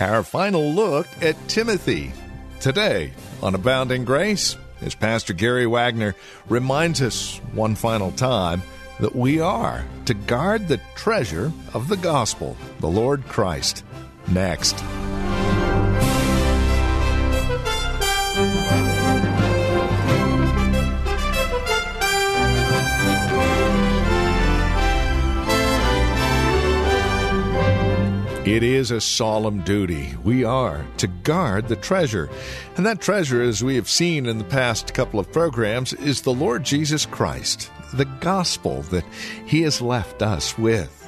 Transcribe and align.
Our 0.00 0.22
final 0.22 0.72
look 0.72 1.08
at 1.20 1.36
Timothy. 1.48 2.12
Today 2.60 3.12
on 3.42 3.56
Abounding 3.56 4.04
Grace, 4.04 4.56
as 4.80 4.94
Pastor 4.94 5.32
Gary 5.32 5.66
Wagner 5.66 6.14
reminds 6.48 7.02
us 7.02 7.38
one 7.52 7.74
final 7.74 8.12
time 8.12 8.62
that 9.00 9.16
we 9.16 9.40
are 9.40 9.84
to 10.06 10.14
guard 10.14 10.68
the 10.68 10.80
treasure 10.94 11.52
of 11.74 11.88
the 11.88 11.96
gospel, 11.96 12.56
the 12.78 12.88
Lord 12.88 13.24
Christ. 13.26 13.84
Next. 14.28 14.84
It 28.48 28.62
is 28.62 28.90
a 28.90 28.98
solemn 28.98 29.62
duty. 29.62 30.14
We 30.24 30.42
are 30.42 30.82
to 30.96 31.06
guard 31.06 31.68
the 31.68 31.76
treasure. 31.76 32.30
And 32.78 32.86
that 32.86 32.98
treasure, 32.98 33.42
as 33.42 33.62
we 33.62 33.74
have 33.74 33.90
seen 33.90 34.24
in 34.24 34.38
the 34.38 34.44
past 34.44 34.94
couple 34.94 35.20
of 35.20 35.30
programs, 35.30 35.92
is 35.92 36.22
the 36.22 36.32
Lord 36.32 36.64
Jesus 36.64 37.04
Christ, 37.04 37.70
the 37.92 38.06
gospel 38.06 38.80
that 38.84 39.04
He 39.44 39.60
has 39.62 39.82
left 39.82 40.22
us 40.22 40.56
with. 40.56 41.06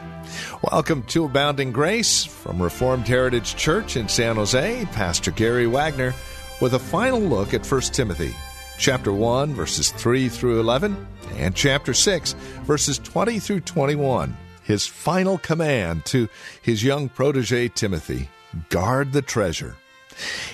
Welcome 0.71 1.03
to 1.05 1.25
Abounding 1.25 1.73
Grace 1.73 2.27
from 2.27 2.61
Reformed 2.61 3.09
Heritage 3.09 3.57
Church 3.57 3.97
in 3.97 4.07
San 4.07 4.37
Jose, 4.37 4.87
Pastor 4.93 5.31
Gary 5.31 5.67
Wagner, 5.67 6.13
with 6.61 6.75
a 6.75 6.79
final 6.79 7.21
look 7.21 7.55
at 7.55 7.65
1 7.65 7.81
Timothy, 7.81 8.37
chapter 8.79 9.15
1, 9.15 9.55
verses 9.55 9.93
3 9.93 10.29
through 10.29 10.61
11, 10.61 11.07
and 11.37 11.57
chapter 11.57 11.95
6, 11.95 12.35
verses 12.65 12.99
20 12.99 13.39
through 13.39 13.61
21 13.61 14.37
his 14.71 14.87
final 14.87 15.37
command 15.37 16.05
to 16.05 16.29
his 16.63 16.85
young 16.85 17.09
protege 17.09 17.67
Timothy 17.67 18.29
guard 18.69 19.13
the 19.13 19.21
treasure. 19.21 19.75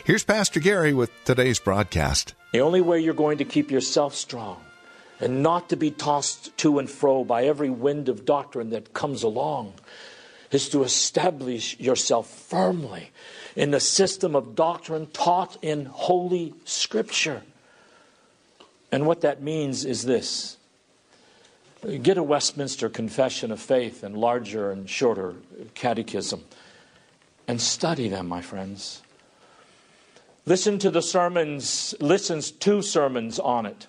Here's 0.05 0.25
Pastor 0.25 0.59
Gary 0.59 0.95
with 0.95 1.11
today's 1.27 1.59
broadcast. 1.59 2.33
The 2.53 2.61
only 2.61 2.81
way 2.81 2.99
you're 2.99 3.13
going 3.13 3.37
to 3.37 3.45
keep 3.45 3.71
yourself 3.71 4.15
strong 4.15 4.65
and 5.21 5.43
not 5.43 5.69
to 5.69 5.77
be 5.77 5.91
tossed 5.91 6.57
to 6.59 6.79
and 6.79 6.89
fro 6.89 7.25
by 7.25 7.45
every 7.45 7.69
wind 7.69 8.09
of 8.09 8.25
doctrine 8.25 8.71
that 8.71 8.95
comes 8.95 9.23
along 9.23 9.75
is 10.51 10.71
to 10.71 10.83
establish 10.83 11.79
yourself 11.79 12.27
firmly 12.27 13.11
in 13.55 13.71
the 13.71 13.81
system 13.81 14.35
of 14.35 14.55
doctrine 14.55 15.09
taught 15.09 15.59
in 15.61 15.85
Holy 15.85 16.55
Scripture. 16.65 17.43
And 18.91 19.07
what 19.07 19.21
that 19.21 19.43
means 19.43 19.85
is 19.85 20.05
this 20.05 20.57
Get 21.83 22.17
a 22.17 22.23
Westminster 22.23 22.89
Confession 22.89 23.53
of 23.53 23.61
Faith 23.61 24.03
and 24.03 24.17
larger 24.17 24.71
and 24.71 24.89
shorter 24.89 25.35
catechism 25.75 26.43
and 27.47 27.61
study 27.61 28.09
them, 28.09 28.27
my 28.29 28.41
friends. 28.41 29.03
Listen 30.47 30.79
to 30.79 30.91
the 30.91 31.03
sermons, 31.03 31.95
listens 32.01 32.51
to 32.51 32.81
sermons 32.81 33.39
on 33.39 33.67
it. 33.67 33.87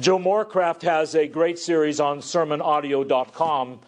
Joe 0.00 0.18
Morecraft 0.18 0.82
has 0.82 1.14
a 1.14 1.28
great 1.28 1.58
series 1.58 2.00
on 2.00 2.18
sermonaudio.com, 2.18 3.78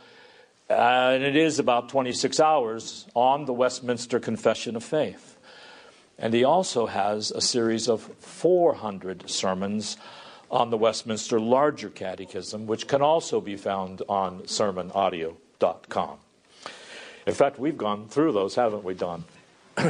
uh, 0.70 0.72
and 0.72 1.24
it 1.24 1.34
is 1.34 1.58
about 1.58 1.88
26 1.88 2.38
hours 2.38 3.06
on 3.14 3.44
the 3.44 3.52
Westminster 3.52 4.20
Confession 4.20 4.76
of 4.76 4.84
Faith. 4.84 5.36
And 6.16 6.32
he 6.32 6.44
also 6.44 6.86
has 6.86 7.32
a 7.32 7.40
series 7.40 7.88
of 7.88 8.02
400 8.20 9.28
sermons 9.28 9.96
on 10.50 10.70
the 10.70 10.76
Westminster 10.76 11.40
Larger 11.40 11.90
Catechism, 11.90 12.66
which 12.66 12.86
can 12.86 13.02
also 13.02 13.40
be 13.40 13.56
found 13.56 14.02
on 14.08 14.42
sermonaudio.com. 14.42 16.18
In 17.26 17.34
fact, 17.34 17.58
we've 17.58 17.76
gone 17.76 18.08
through 18.08 18.32
those, 18.32 18.54
haven't 18.54 18.84
we, 18.84 18.94
Don? 18.94 19.24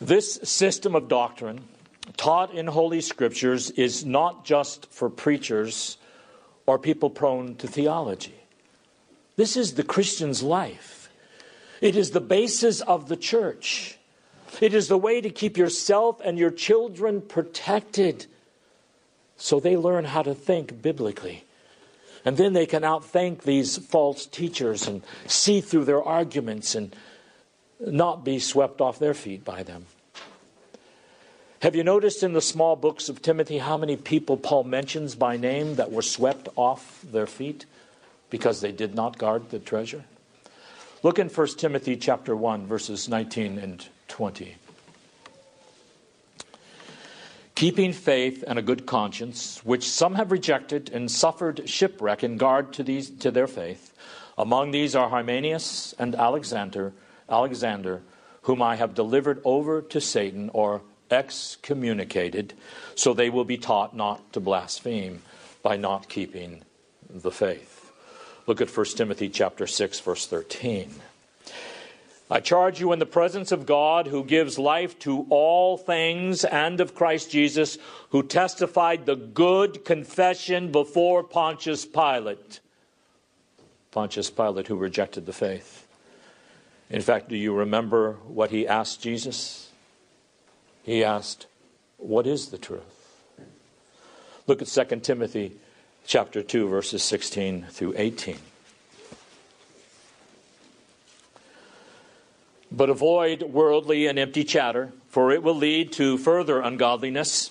this 0.00 0.34
system 0.44 0.94
of 0.94 1.08
doctrine 1.08 1.64
taught 2.16 2.54
in 2.54 2.66
Holy 2.66 3.00
Scriptures 3.00 3.70
is 3.72 4.04
not 4.04 4.44
just 4.44 4.86
for 4.90 5.10
preachers 5.10 5.98
or 6.66 6.78
people 6.78 7.10
prone 7.10 7.56
to 7.56 7.66
theology. 7.66 8.34
This 9.36 9.56
is 9.56 9.74
the 9.74 9.82
Christian's 9.82 10.42
life. 10.42 11.10
It 11.80 11.96
is 11.96 12.10
the 12.10 12.20
basis 12.20 12.80
of 12.82 13.08
the 13.08 13.16
church. 13.16 13.98
It 14.60 14.74
is 14.74 14.88
the 14.88 14.98
way 14.98 15.20
to 15.20 15.30
keep 15.30 15.56
yourself 15.56 16.20
and 16.24 16.38
your 16.38 16.50
children 16.50 17.20
protected 17.20 18.26
so 19.36 19.58
they 19.58 19.76
learn 19.76 20.04
how 20.04 20.22
to 20.22 20.34
think 20.34 20.82
biblically. 20.82 21.44
And 22.24 22.36
then 22.36 22.52
they 22.52 22.66
can 22.66 22.82
outthink 22.82 23.42
these 23.42 23.78
false 23.78 24.26
teachers 24.26 24.86
and 24.86 25.02
see 25.26 25.60
through 25.62 25.86
their 25.86 26.02
arguments 26.02 26.74
and 26.74 26.94
not 27.80 28.24
be 28.24 28.38
swept 28.38 28.82
off 28.82 28.98
their 28.98 29.14
feet 29.14 29.44
by 29.44 29.62
them. 29.62 29.86
Have 31.62 31.74
you 31.74 31.84
noticed 31.84 32.22
in 32.22 32.32
the 32.32 32.40
small 32.40 32.76
books 32.76 33.08
of 33.08 33.22
Timothy 33.22 33.58
how 33.58 33.76
many 33.76 33.96
people 33.96 34.36
Paul 34.36 34.64
mentions 34.64 35.14
by 35.14 35.36
name 35.36 35.76
that 35.76 35.92
were 35.92 36.02
swept 36.02 36.48
off 36.56 37.02
their 37.10 37.26
feet 37.26 37.66
because 38.28 38.60
they 38.60 38.72
did 38.72 38.94
not 38.94 39.18
guard 39.18 39.50
the 39.50 39.58
treasure? 39.58 40.04
Look 41.02 41.18
in 41.18 41.28
1 41.28 41.46
Timothy 41.56 41.96
chapter 41.96 42.36
1 42.36 42.66
verses 42.66 43.08
19 43.08 43.58
and 43.58 43.86
20. 44.10 44.56
Keeping 47.54 47.92
faith 47.92 48.42
and 48.46 48.58
a 48.58 48.62
good 48.62 48.84
conscience, 48.84 49.64
which 49.64 49.88
some 49.88 50.16
have 50.16 50.32
rejected 50.32 50.90
and 50.92 51.10
suffered 51.10 51.68
shipwreck 51.68 52.24
in 52.24 52.36
guard 52.36 52.72
to, 52.72 52.82
these, 52.82 53.08
to 53.08 53.30
their 53.30 53.46
faith. 53.46 53.94
Among 54.36 54.72
these 54.72 54.96
are 54.96 55.08
Hymenaeus 55.08 55.94
and 55.98 56.14
Alexander, 56.14 56.92
Alexander, 57.28 58.02
whom 58.42 58.62
I 58.62 58.76
have 58.76 58.94
delivered 58.94 59.40
over 59.44 59.80
to 59.82 60.00
Satan 60.00 60.50
or 60.52 60.82
excommunicated, 61.10 62.54
so 62.94 63.14
they 63.14 63.30
will 63.30 63.44
be 63.44 63.58
taught 63.58 63.94
not 63.94 64.32
to 64.32 64.40
blaspheme 64.40 65.22
by 65.62 65.76
not 65.76 66.08
keeping 66.08 66.62
the 67.08 67.30
faith. 67.30 67.92
Look 68.46 68.60
at 68.60 68.74
1 68.74 68.86
Timothy 68.96 69.28
chapter 69.28 69.66
6 69.66 70.00
verse 70.00 70.26
13. 70.26 70.90
I 72.30 72.38
charge 72.38 72.78
you 72.78 72.92
in 72.92 73.00
the 73.00 73.06
presence 73.06 73.50
of 73.50 73.66
God, 73.66 74.06
who 74.06 74.22
gives 74.22 74.56
life 74.56 74.96
to 75.00 75.26
all 75.30 75.76
things, 75.76 76.44
and 76.44 76.80
of 76.80 76.94
Christ 76.94 77.30
Jesus, 77.30 77.76
who 78.10 78.22
testified 78.22 79.04
the 79.04 79.16
good 79.16 79.84
confession 79.84 80.70
before 80.70 81.24
Pontius 81.24 81.84
Pilate. 81.84 82.60
Pontius 83.90 84.30
Pilate, 84.30 84.68
who 84.68 84.76
rejected 84.76 85.26
the 85.26 85.32
faith. 85.32 85.88
In 86.88 87.00
fact, 87.02 87.28
do 87.28 87.36
you 87.36 87.52
remember 87.52 88.12
what 88.26 88.50
he 88.50 88.66
asked 88.66 89.02
Jesus? 89.02 89.70
He 90.84 91.02
asked, 91.02 91.46
What 91.96 92.28
is 92.28 92.48
the 92.48 92.58
truth? 92.58 93.24
Look 94.46 94.62
at 94.62 94.68
2 94.68 95.00
Timothy 95.00 95.52
chapter 96.06 96.42
2, 96.42 96.68
verses 96.68 97.02
16 97.02 97.66
through 97.70 97.94
18. 97.96 98.36
But 102.72 102.90
avoid 102.90 103.42
worldly 103.42 104.06
and 104.06 104.18
empty 104.18 104.44
chatter, 104.44 104.92
for 105.08 105.32
it 105.32 105.42
will 105.42 105.54
lead 105.54 105.92
to 105.94 106.18
further 106.18 106.60
ungodliness, 106.60 107.50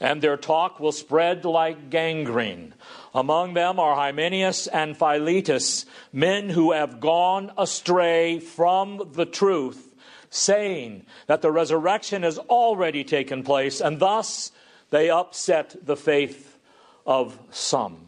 and 0.00 0.20
their 0.20 0.36
talk 0.36 0.80
will 0.80 0.92
spread 0.92 1.44
like 1.44 1.88
gangrene. 1.90 2.74
Among 3.14 3.54
them 3.54 3.78
are 3.78 3.94
Hymenaeus 3.94 4.66
and 4.66 4.96
Philetus, 4.96 5.86
men 6.12 6.50
who 6.50 6.72
have 6.72 7.00
gone 7.00 7.52
astray 7.56 8.40
from 8.40 9.10
the 9.14 9.24
truth, 9.24 9.94
saying 10.30 11.06
that 11.26 11.42
the 11.42 11.52
resurrection 11.52 12.24
has 12.24 12.38
already 12.38 13.04
taken 13.04 13.42
place, 13.42 13.80
and 13.80 13.98
thus 14.00 14.52
they 14.90 15.08
upset 15.08 15.76
the 15.82 15.96
faith 15.96 16.58
of 17.06 17.38
some. 17.50 17.98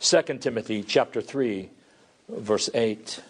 2 0.00 0.22
Timothy 0.38 0.82
chapter 0.82 1.20
3 1.20 1.70
verse 2.28 2.70
8. 2.74 3.20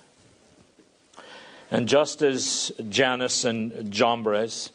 And 1.70 1.88
just 1.88 2.23
as 2.23 2.73
Jannes 2.88 3.44
and 3.44 3.93
Jambres 3.93 4.70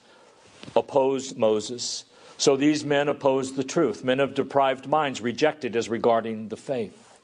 opposed 0.76 1.38
Moses, 1.38 2.06
so 2.38 2.56
these 2.56 2.84
men 2.86 3.08
opposed 3.08 3.56
the 3.56 3.64
truth. 3.64 4.04
Men 4.04 4.20
of 4.20 4.36
deprived 4.36 4.88
minds 4.88 5.22
rejected 5.22 5.76
as 5.76 5.90
regarding 5.90 6.50
the 6.50 6.58
faith. 6.58 7.20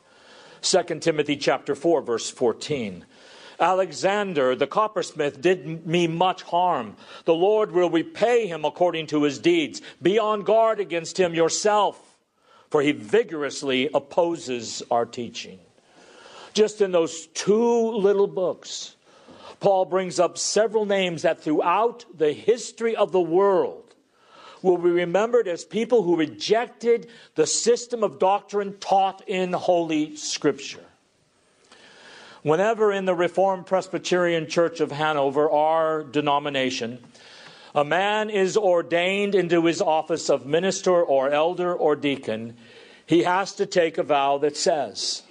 2 0.62 1.00
Timothy 1.00 1.38
chapter 1.38 1.76
4 1.76 2.02
verse 2.02 2.30
14. 2.30 3.06
Alexander, 3.60 4.56
the 4.56 4.68
coppersmith, 4.68 5.42
did 5.42 5.86
me 5.86 6.08
much 6.08 6.44
harm. 6.44 6.96
The 7.26 7.34
Lord 7.34 7.72
will 7.72 7.90
repay 7.90 8.48
him 8.48 8.64
according 8.64 9.08
to 9.08 9.24
his 9.24 9.38
deeds. 9.38 9.82
Be 10.02 10.18
on 10.18 10.44
guard 10.44 10.80
against 10.80 11.20
him 11.20 11.34
yourself, 11.34 12.18
for 12.70 12.82
he 12.82 12.94
vigorously 12.94 13.90
opposes 13.94 14.82
our 14.90 15.06
teaching. 15.06 15.60
Just 16.54 16.80
in 16.80 16.92
those 16.92 17.28
two 17.28 17.92
little 17.92 18.28
books, 18.28 18.96
Paul 19.60 19.86
brings 19.86 20.20
up 20.20 20.38
several 20.38 20.86
names 20.86 21.24
that 21.24 21.42
throughout 21.42 22.06
the 22.16 22.32
history 22.32 22.96
of 22.96 23.12
the 23.12 23.20
world 23.20 23.96
will 24.62 24.78
be 24.78 24.90
remembered 24.90 25.48
as 25.48 25.64
people 25.64 26.04
who 26.04 26.16
rejected 26.16 27.08
the 27.36 27.48
system 27.48 28.04
of 28.04 28.20
doctrine 28.20 28.78
taught 28.80 29.22
in 29.28 29.54
Holy 29.54 30.16
Scripture. 30.16 30.84
Whenever 32.42 32.92
in 32.92 33.06
the 33.06 33.16
Reformed 33.16 33.66
Presbyterian 33.66 34.48
Church 34.48 34.80
of 34.80 34.92
Hanover, 34.92 35.50
our 35.52 36.04
denomination, 36.04 37.00
a 37.76 37.84
man 37.84 38.30
is 38.30 38.56
ordained 38.56 39.36
into 39.36 39.66
his 39.66 39.82
office 39.82 40.30
of 40.30 40.46
minister 40.46 41.04
or 41.04 41.30
elder 41.30 41.74
or 41.74 41.96
deacon, 41.96 42.56
he 43.06 43.24
has 43.24 43.54
to 43.56 43.66
take 43.66 43.98
a 43.98 44.04
vow 44.04 44.38
that 44.38 44.56
says, 44.56 45.24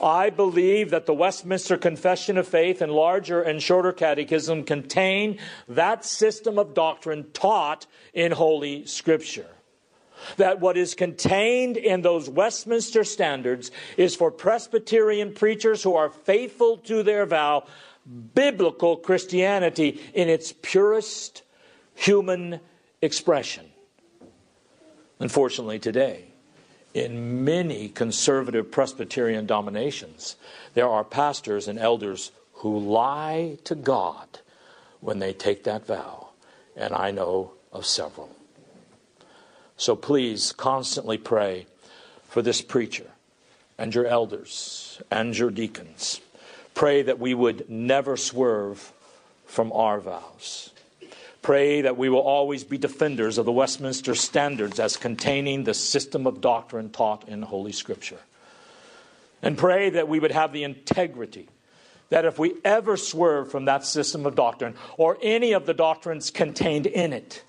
I 0.00 0.30
believe 0.30 0.90
that 0.90 1.06
the 1.06 1.14
Westminster 1.14 1.76
Confession 1.76 2.36
of 2.36 2.46
Faith 2.46 2.82
and 2.82 2.92
larger 2.92 3.42
and 3.42 3.62
shorter 3.62 3.92
catechism 3.92 4.64
contain 4.64 5.38
that 5.68 6.04
system 6.04 6.58
of 6.58 6.74
doctrine 6.74 7.30
taught 7.32 7.86
in 8.12 8.32
Holy 8.32 8.84
Scripture. 8.86 9.46
That 10.36 10.60
what 10.60 10.76
is 10.76 10.94
contained 10.94 11.76
in 11.76 12.02
those 12.02 12.28
Westminster 12.28 13.04
standards 13.04 13.70
is 13.96 14.14
for 14.14 14.30
Presbyterian 14.30 15.34
preachers 15.34 15.82
who 15.82 15.94
are 15.94 16.10
faithful 16.10 16.78
to 16.78 17.02
their 17.02 17.26
vow, 17.26 17.66
biblical 18.34 18.96
Christianity 18.96 20.00
in 20.14 20.28
its 20.28 20.52
purest 20.62 21.42
human 21.94 22.60
expression. 23.02 23.66
Unfortunately, 25.18 25.78
today, 25.78 26.26
in 26.96 27.44
many 27.44 27.90
conservative 27.90 28.70
Presbyterian 28.70 29.44
dominations, 29.44 30.36
there 30.72 30.88
are 30.88 31.04
pastors 31.04 31.68
and 31.68 31.78
elders 31.78 32.32
who 32.54 32.78
lie 32.78 33.58
to 33.64 33.74
God 33.74 34.40
when 35.00 35.18
they 35.18 35.34
take 35.34 35.64
that 35.64 35.86
vow. 35.86 36.28
And 36.74 36.94
I 36.94 37.10
know 37.10 37.52
of 37.70 37.84
several. 37.84 38.30
So 39.76 39.94
please 39.94 40.52
constantly 40.52 41.18
pray 41.18 41.66
for 42.28 42.40
this 42.40 42.62
preacher 42.62 43.10
and 43.76 43.94
your 43.94 44.06
elders 44.06 45.02
and 45.10 45.36
your 45.36 45.50
deacons. 45.50 46.22
Pray 46.74 47.02
that 47.02 47.18
we 47.18 47.34
would 47.34 47.68
never 47.68 48.16
swerve 48.16 48.94
from 49.44 49.70
our 49.72 50.00
vows. 50.00 50.70
Pray 51.46 51.82
that 51.82 51.96
we 51.96 52.08
will 52.08 52.22
always 52.22 52.64
be 52.64 52.76
defenders 52.76 53.38
of 53.38 53.44
the 53.44 53.52
Westminster 53.52 54.16
Standards 54.16 54.80
as 54.80 54.96
containing 54.96 55.62
the 55.62 55.74
system 55.74 56.26
of 56.26 56.40
doctrine 56.40 56.90
taught 56.90 57.28
in 57.28 57.40
Holy 57.40 57.70
Scripture. 57.70 58.18
And 59.42 59.56
pray 59.56 59.90
that 59.90 60.08
we 60.08 60.18
would 60.18 60.32
have 60.32 60.52
the 60.52 60.64
integrity 60.64 61.46
that 62.08 62.24
if 62.24 62.36
we 62.36 62.54
ever 62.64 62.96
swerve 62.96 63.48
from 63.48 63.66
that 63.66 63.84
system 63.84 64.26
of 64.26 64.34
doctrine 64.34 64.74
or 64.96 65.18
any 65.22 65.52
of 65.52 65.66
the 65.66 65.72
doctrines 65.72 66.32
contained 66.32 66.86
in 66.86 67.12
it, 67.12 67.44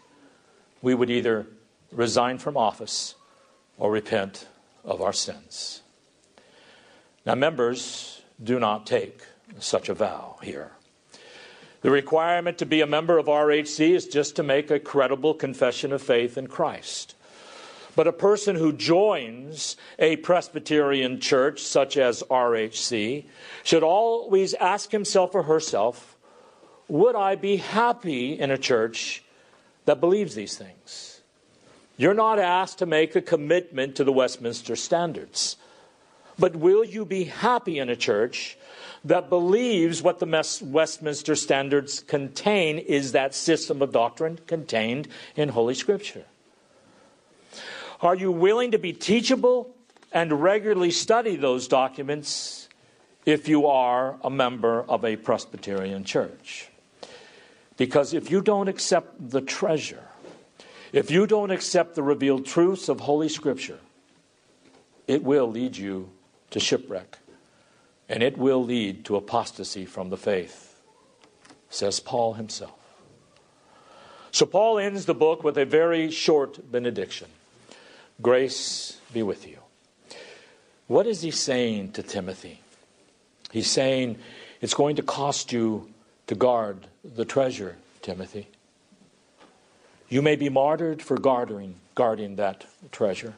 we 0.83 0.93
would 0.93 1.09
either 1.09 1.47
resign 1.91 2.37
from 2.37 2.55
office 2.55 3.15
or 3.79 3.89
repent 3.89 4.45
of 4.85 5.01
our 5.01 5.11
sins. 5.11 5.81
Now, 7.25 7.33
members 7.33 8.21
do 8.43 8.59
not 8.59 8.85
take 8.85 9.21
such 9.57 9.89
a 9.89 9.95
vow 9.95 10.37
here. 10.43 10.76
The 11.81 11.91
requirement 11.91 12.57
to 12.57 12.65
be 12.65 12.81
a 12.81 12.87
member 12.87 13.17
of 13.17 13.27
RHC 13.27 13.91
is 13.91 14.07
just 14.07 14.35
to 14.37 14.43
make 14.43 14.71
a 14.71 14.79
credible 14.79 15.33
confession 15.33 15.93
of 15.93 16.01
faith 16.01 16.37
in 16.37 16.47
Christ. 16.47 17.15
But 17.95 18.07
a 18.07 18.13
person 18.13 18.55
who 18.55 18.73
joins 18.73 19.75
a 19.97 20.17
Presbyterian 20.17 21.19
church, 21.19 21.61
such 21.61 21.97
as 21.97 22.23
RHC, 22.29 23.25
should 23.63 23.83
always 23.83 24.53
ask 24.55 24.91
himself 24.91 25.33
or 25.33 25.43
herself 25.43 26.15
Would 26.87 27.15
I 27.15 27.35
be 27.35 27.57
happy 27.57 28.39
in 28.39 28.51
a 28.51 28.57
church 28.57 29.23
that 29.85 29.99
believes 29.99 30.35
these 30.35 30.57
things? 30.57 31.21
You're 31.97 32.13
not 32.13 32.37
asked 32.37 32.77
to 32.79 32.85
make 32.85 33.15
a 33.15 33.21
commitment 33.21 33.95
to 33.95 34.03
the 34.03 34.13
Westminster 34.13 34.75
standards. 34.75 35.57
But 36.37 36.55
will 36.55 36.83
you 36.83 37.03
be 37.03 37.23
happy 37.23 37.79
in 37.79 37.89
a 37.89 37.95
church 37.95 38.57
that 39.07 39.29
believes 39.29 40.01
what 40.01 40.19
the 40.19 40.59
Westminster 40.61 41.35
Standards 41.35 42.01
contain 42.01 42.77
is 42.77 43.13
that 43.13 43.33
system 43.33 43.81
of 43.81 43.93
doctrine 43.93 44.39
contained 44.47 45.07
in 45.35 45.49
Holy 45.49 45.73
Scripture? 45.73 46.25
Are 48.01 48.15
you 48.15 48.31
willing 48.31 48.71
to 48.71 48.77
be 48.77 48.91
teachable 48.91 49.73
and 50.11 50.43
regularly 50.43 50.91
study 50.91 51.37
those 51.37 51.67
documents 51.69 52.67
if 53.25 53.47
you 53.47 53.67
are 53.67 54.17
a 54.23 54.29
member 54.29 54.83
of 54.83 55.05
a 55.05 55.15
Presbyterian 55.15 56.03
church? 56.03 56.69
Because 57.77 58.13
if 58.13 58.29
you 58.29 58.41
don't 58.41 58.67
accept 58.67 59.29
the 59.29 59.41
treasure, 59.41 60.03
if 60.91 61.09
you 61.09 61.27
don't 61.27 61.51
accept 61.51 61.95
the 61.95 62.03
revealed 62.03 62.45
truths 62.45 62.89
of 62.89 62.99
Holy 62.99 63.29
Scripture, 63.29 63.79
it 65.07 65.23
will 65.23 65.49
lead 65.49 65.77
you 65.77 66.09
to 66.49 66.59
shipwreck 66.59 67.19
and 68.09 68.23
it 68.23 68.37
will 68.37 68.63
lead 68.63 69.05
to 69.05 69.15
apostasy 69.15 69.85
from 69.85 70.09
the 70.09 70.17
faith, 70.17 70.81
says 71.69 71.99
Paul 71.99 72.33
himself. 72.33 72.73
So, 74.31 74.45
Paul 74.45 74.77
ends 74.77 75.05
the 75.05 75.15
book 75.15 75.43
with 75.43 75.57
a 75.57 75.65
very 75.65 76.11
short 76.11 76.71
benediction 76.71 77.29
Grace 78.21 78.99
be 79.13 79.21
with 79.23 79.47
you. 79.47 79.59
What 80.87 81.05
is 81.05 81.21
he 81.21 81.31
saying 81.31 81.91
to 81.93 82.03
Timothy? 82.03 82.61
He's 83.51 83.69
saying 83.69 84.17
it's 84.61 84.73
going 84.73 84.95
to 84.95 85.03
cost 85.03 85.51
you 85.51 85.89
to 86.27 86.35
guard 86.35 86.87
the 87.03 87.25
treasure, 87.25 87.77
Timothy. 88.01 88.47
You 90.09 90.21
may 90.21 90.35
be 90.35 90.49
martyred 90.49 91.01
for 91.01 91.17
guarding, 91.17 91.75
guarding 91.93 92.37
that 92.37 92.65
treasure. 92.91 93.35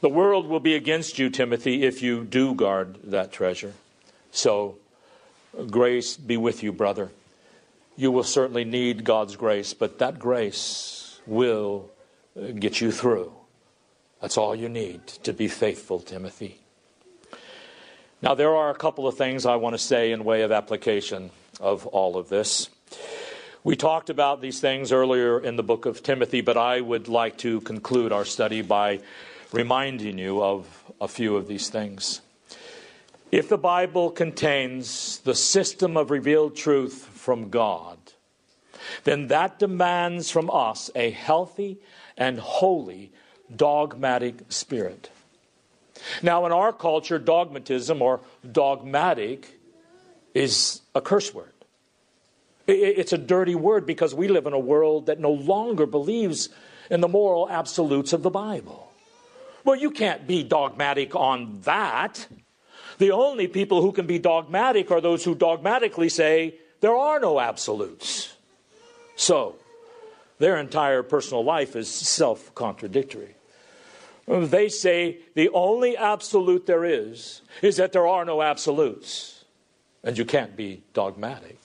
The 0.00 0.08
world 0.08 0.46
will 0.46 0.60
be 0.60 0.74
against 0.74 1.18
you, 1.18 1.28
Timothy, 1.28 1.82
if 1.82 2.02
you 2.02 2.24
do 2.24 2.54
guard 2.54 2.98
that 3.04 3.32
treasure. 3.32 3.72
So, 4.30 4.76
grace 5.70 6.16
be 6.16 6.36
with 6.36 6.62
you, 6.62 6.72
brother. 6.72 7.10
You 7.96 8.12
will 8.12 8.22
certainly 8.22 8.64
need 8.64 9.02
God's 9.02 9.34
grace, 9.34 9.74
but 9.74 9.98
that 9.98 10.20
grace 10.20 11.20
will 11.26 11.90
get 12.58 12.80
you 12.80 12.92
through. 12.92 13.32
That's 14.20 14.38
all 14.38 14.54
you 14.54 14.68
need 14.68 15.06
to 15.24 15.32
be 15.32 15.48
faithful, 15.48 15.98
Timothy. 15.98 16.58
Now, 18.22 18.34
there 18.34 18.54
are 18.54 18.70
a 18.70 18.74
couple 18.74 19.08
of 19.08 19.16
things 19.16 19.46
I 19.46 19.56
want 19.56 19.74
to 19.74 19.78
say 19.78 20.12
in 20.12 20.24
way 20.24 20.42
of 20.42 20.52
application 20.52 21.30
of 21.60 21.86
all 21.86 22.16
of 22.16 22.28
this. 22.28 22.68
We 23.64 23.74
talked 23.74 24.10
about 24.10 24.40
these 24.40 24.60
things 24.60 24.92
earlier 24.92 25.40
in 25.40 25.56
the 25.56 25.62
book 25.62 25.86
of 25.86 26.02
Timothy, 26.02 26.40
but 26.40 26.56
I 26.56 26.80
would 26.80 27.08
like 27.08 27.36
to 27.38 27.60
conclude 27.60 28.12
our 28.12 28.24
study 28.24 28.62
by 28.62 29.00
reminding 29.52 30.18
you 30.18 30.42
of 30.42 30.84
a 31.00 31.08
few 31.08 31.36
of 31.36 31.48
these 31.48 31.68
things. 31.68 32.20
If 33.30 33.48
the 33.48 33.58
Bible 33.58 34.10
contains 34.10 35.18
the 35.18 35.34
system 35.34 35.96
of 35.96 36.10
revealed 36.10 36.56
truth 36.56 37.08
from 37.12 37.50
God, 37.50 37.98
then 39.04 39.28
that 39.28 39.58
demands 39.58 40.30
from 40.30 40.50
us 40.50 40.90
a 40.94 41.10
healthy 41.10 41.78
and 42.16 42.38
holy 42.38 43.12
dogmatic 43.54 44.50
spirit. 44.50 45.10
Now, 46.22 46.46
in 46.46 46.52
our 46.52 46.72
culture, 46.72 47.18
dogmatism 47.18 48.00
or 48.00 48.20
dogmatic 48.50 49.60
is 50.34 50.80
a 50.94 51.00
curse 51.00 51.34
word. 51.34 51.52
It's 52.66 53.12
a 53.12 53.18
dirty 53.18 53.54
word 53.54 53.86
because 53.86 54.14
we 54.14 54.28
live 54.28 54.46
in 54.46 54.52
a 54.52 54.58
world 54.58 55.06
that 55.06 55.18
no 55.18 55.32
longer 55.32 55.86
believes 55.86 56.50
in 56.90 57.00
the 57.00 57.08
moral 57.08 57.48
absolutes 57.48 58.12
of 58.12 58.22
the 58.22 58.30
Bible. 58.30 58.87
Well, 59.68 59.76
you 59.76 59.90
can't 59.90 60.26
be 60.26 60.44
dogmatic 60.44 61.14
on 61.14 61.60
that. 61.64 62.26
The 62.96 63.10
only 63.10 63.48
people 63.48 63.82
who 63.82 63.92
can 63.92 64.06
be 64.06 64.18
dogmatic 64.18 64.90
are 64.90 65.02
those 65.02 65.22
who 65.22 65.34
dogmatically 65.34 66.08
say 66.08 66.54
there 66.80 66.96
are 66.96 67.20
no 67.20 67.38
absolutes. 67.38 68.32
So, 69.14 69.56
their 70.38 70.56
entire 70.56 71.02
personal 71.02 71.44
life 71.44 71.76
is 71.76 71.90
self 71.90 72.54
contradictory. 72.54 73.34
They 74.26 74.70
say 74.70 75.18
the 75.34 75.50
only 75.50 75.98
absolute 75.98 76.64
there 76.64 76.86
is 76.86 77.42
is 77.60 77.76
that 77.76 77.92
there 77.92 78.06
are 78.06 78.24
no 78.24 78.40
absolutes, 78.40 79.44
and 80.02 80.16
you 80.16 80.24
can't 80.24 80.56
be 80.56 80.82
dogmatic. 80.94 81.60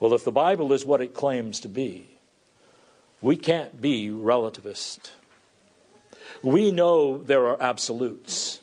Well, 0.00 0.12
if 0.12 0.24
the 0.24 0.32
Bible 0.32 0.72
is 0.72 0.84
what 0.84 1.00
it 1.00 1.14
claims 1.14 1.60
to 1.60 1.68
be, 1.68 2.18
we 3.20 3.36
can't 3.36 3.80
be 3.80 4.08
relativist. 4.08 5.10
We 6.46 6.70
know 6.70 7.18
there 7.18 7.48
are 7.48 7.60
absolutes. 7.60 8.60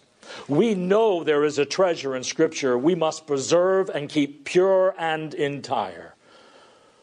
We 0.47 0.73
know 0.73 1.25
there 1.25 1.43
is 1.43 1.59
a 1.59 1.65
treasure 1.65 2.15
in 2.15 2.23
Scripture 2.23 2.77
we 2.77 2.95
must 2.95 3.27
preserve 3.27 3.89
and 3.89 4.07
keep 4.07 4.45
pure 4.45 4.95
and 4.97 5.33
entire. 5.33 6.15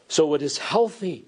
So 0.07 0.33
it 0.33 0.41
is 0.41 0.57
healthy 0.57 1.27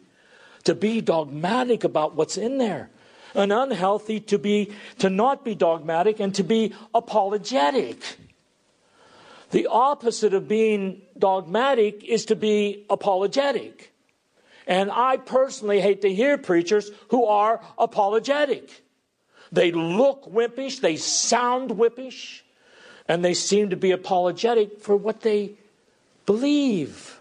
to 0.64 0.74
be 0.74 1.02
dogmatic 1.02 1.84
about 1.84 2.16
what's 2.16 2.36
in 2.36 2.58
there, 2.58 2.90
and 3.36 3.54
unhealthy 3.54 4.20
to 4.22 4.40
be 4.40 4.74
to 4.98 5.12
not 5.12 5.46
be 5.46 5.54
dogmatic 5.54 6.20
and 6.20 6.34
to 6.34 6.44
be 6.44 6.74
apologetic. 6.96 8.02
The 9.52 9.68
opposite 9.68 10.34
of 10.34 10.48
being 10.48 11.04
dogmatic 11.16 12.04
is 12.04 12.26
to 12.26 12.36
be 12.36 12.88
apologetic. 12.90 13.94
And 14.66 14.90
I 14.92 15.18
personally 15.18 15.80
hate 15.80 16.02
to 16.02 16.12
hear 16.12 16.40
preachers 16.40 16.90
who 17.10 17.26
are 17.26 17.62
apologetic. 17.78 18.80
They 19.54 19.72
look 19.72 20.26
wimpish, 20.26 20.82
they 20.82 20.98
sound 20.98 21.70
wimpish, 21.70 22.42
and 23.08 23.24
they 23.24 23.36
seem 23.36 23.70
to 23.70 23.76
be 23.76 23.92
apologetic 23.92 24.82
for 24.82 24.96
what 24.96 25.22
they 25.22 25.54
believe. 26.26 27.20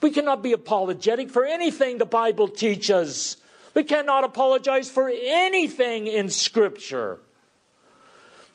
We 0.00 0.10
cannot 0.10 0.42
be 0.42 0.52
apologetic 0.52 1.30
for 1.30 1.44
anything 1.44 1.98
the 1.98 2.04
Bible 2.04 2.48
teaches. 2.48 3.36
We 3.74 3.84
cannot 3.84 4.24
apologize 4.24 4.90
for 4.90 5.08
anything 5.08 6.08
in 6.08 6.30
Scripture. 6.30 7.20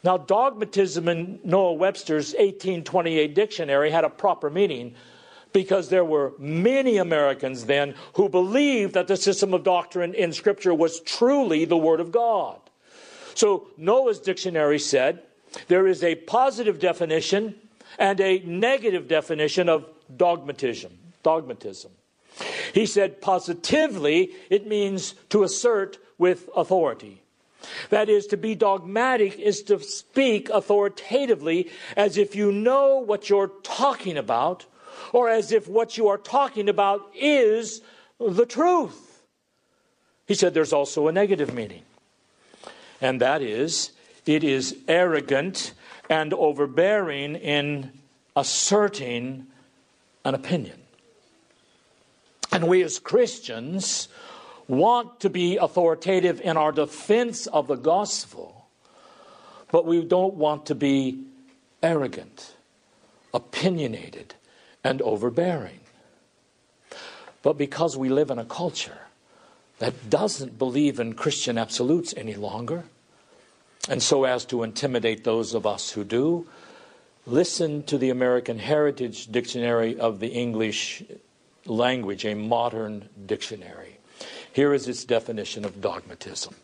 Now, 0.04 0.18
dogmatism 0.18 1.08
in 1.08 1.40
Noah 1.46 1.74
Webster's 1.74 2.34
1828 2.34 3.34
dictionary 3.34 3.90
had 3.90 4.04
a 4.04 4.10
proper 4.10 4.50
meaning 4.50 4.96
because 5.54 5.88
there 5.88 6.06
were 6.06 6.34
many 6.38 6.98
Americans 6.98 7.66
then 7.66 7.96
who 8.16 8.28
believed 8.28 8.94
that 8.96 9.08
the 9.08 9.16
system 9.16 9.54
of 9.54 9.64
doctrine 9.64 10.14
in 10.14 10.34
Scripture 10.34 10.74
was 10.74 11.00
truly 11.00 11.64
the 11.64 11.78
Word 11.78 12.02
of 12.02 12.12
God. 12.12 12.60
So 13.38 13.67
Noah's 13.77 14.20
dictionary 14.20 14.79
said 14.79 15.22
there 15.67 15.86
is 15.86 16.03
a 16.03 16.15
positive 16.15 16.79
definition 16.79 17.53
and 18.00 18.20
a 18.20 18.39
negative 18.39 19.08
definition 19.08 19.70
of 19.70 19.86
dogmatism. 20.15 20.98
Dogmatism. 21.24 21.91
He 22.74 22.88
said 22.88 23.22
positively 23.22 24.32
it 24.50 24.65
means 24.65 25.13
to 25.29 25.44
assert 25.44 26.00
with 26.17 26.50
authority. 26.56 27.22
That 27.91 28.10
is, 28.10 28.25
to 28.27 28.38
be 28.38 28.56
dogmatic 28.56 29.38
is 29.38 29.62
to 29.63 29.84
speak 29.84 30.50
authoritatively 30.50 31.70
as 31.96 32.17
if 32.17 32.36
you 32.36 32.51
know 32.51 32.98
what 32.98 33.29
you're 33.29 33.51
talking 33.62 34.17
about, 34.17 34.65
or 35.13 35.29
as 35.29 35.51
if 35.51 35.67
what 35.67 35.96
you 35.96 36.08
are 36.08 36.17
talking 36.17 36.70
about 36.70 37.01
is 37.13 37.82
the 38.20 38.48
truth. 38.48 39.22
He 40.25 40.34
said 40.34 40.56
there's 40.56 40.74
also 40.74 41.08
a 41.08 41.12
negative 41.12 41.53
meaning 41.53 41.84
and 43.01 43.22
that 43.22 43.42
is, 43.42 43.92
it 44.25 44.44
is 44.44 44.75
arrogant 44.88 45.74
and 46.10 46.34
overbearing 46.34 47.36
in 47.36 47.92
asserting 48.36 49.48
an 50.25 50.36
opinion. 50.36 50.80
And 52.51 52.68
we 52.68 52.84
as 52.84 53.00
Christians 53.00 54.08
want 54.68 55.20
to 55.22 55.30
be 55.30 55.58
authoritative 55.58 56.42
in 56.42 56.58
our 56.58 56.72
defense 56.72 57.48
of 57.48 57.68
the 57.68 57.75
gospel, 57.75 58.68
but 59.72 59.86
we 59.86 60.04
don't 60.04 60.36
want 60.36 60.66
to 60.68 60.75
be 60.75 61.24
arrogant, 61.82 62.56
opinionated, 63.34 64.36
and 64.84 65.01
overbearing. 65.01 65.80
But 67.44 67.58
because 67.58 67.96
we 67.96 68.10
live 68.10 68.30
in 68.30 68.39
a 68.39 68.46
culture 68.46 69.00
that 69.79 70.10
doesn't 70.10 70.57
believe 70.57 71.00
in 71.00 71.13
Christian 71.13 71.57
absolutes 71.57 72.13
any 72.17 72.36
longer, 72.36 72.86
and 73.89 74.01
so 74.01 74.25
as 74.25 74.46
to 74.46 74.63
intimidate 74.63 75.24
those 75.24 75.53
of 75.53 75.65
us 75.65 75.91
who 75.91 76.03
do, 76.03 76.48
listen 77.25 77.84
to 77.84 77.98
the 77.98 78.10
American 78.10 78.60
Heritage 78.60 79.27
Dictionary 79.27 80.00
of 80.00 80.19
the 80.19 80.29
English 80.29 81.03
language, 81.65 82.25
a 82.25 82.34
modern 82.34 83.10
dictionary. 83.25 83.98
Here 84.51 84.74
is 84.74 84.88
its 84.88 85.05
definition 85.05 85.65
of 85.65 85.81
dogmatism 85.81 86.55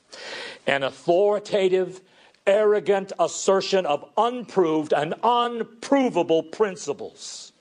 an 0.66 0.84
authoritative, 0.84 2.02
arrogant 2.48 3.12
assertion 3.20 3.86
of 3.86 4.10
unproved 4.18 4.94
and 4.94 5.14
unprovable 5.24 6.44
principles. 6.44 7.52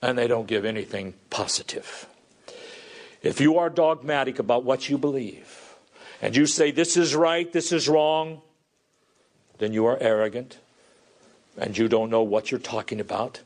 And 0.00 0.18
they 0.18 0.26
don't 0.26 0.46
give 0.46 0.64
anything 0.64 1.14
positive. 1.30 2.08
If 3.22 3.40
you 3.40 3.58
are 3.58 3.70
dogmatic 3.70 4.38
about 4.38 4.64
what 4.64 4.88
you 4.88 4.98
believe, 4.98 5.76
and 6.20 6.36
you 6.36 6.46
say 6.46 6.70
this 6.70 6.96
is 6.96 7.14
right, 7.14 7.52
this 7.52 7.72
is 7.72 7.88
wrong, 7.88 8.42
then 9.58 9.72
you 9.72 9.86
are 9.86 9.98
arrogant 10.00 10.58
and 11.56 11.76
you 11.76 11.88
don't 11.88 12.10
know 12.10 12.22
what 12.22 12.50
you're 12.50 12.60
talking 12.60 13.00
about 13.00 13.40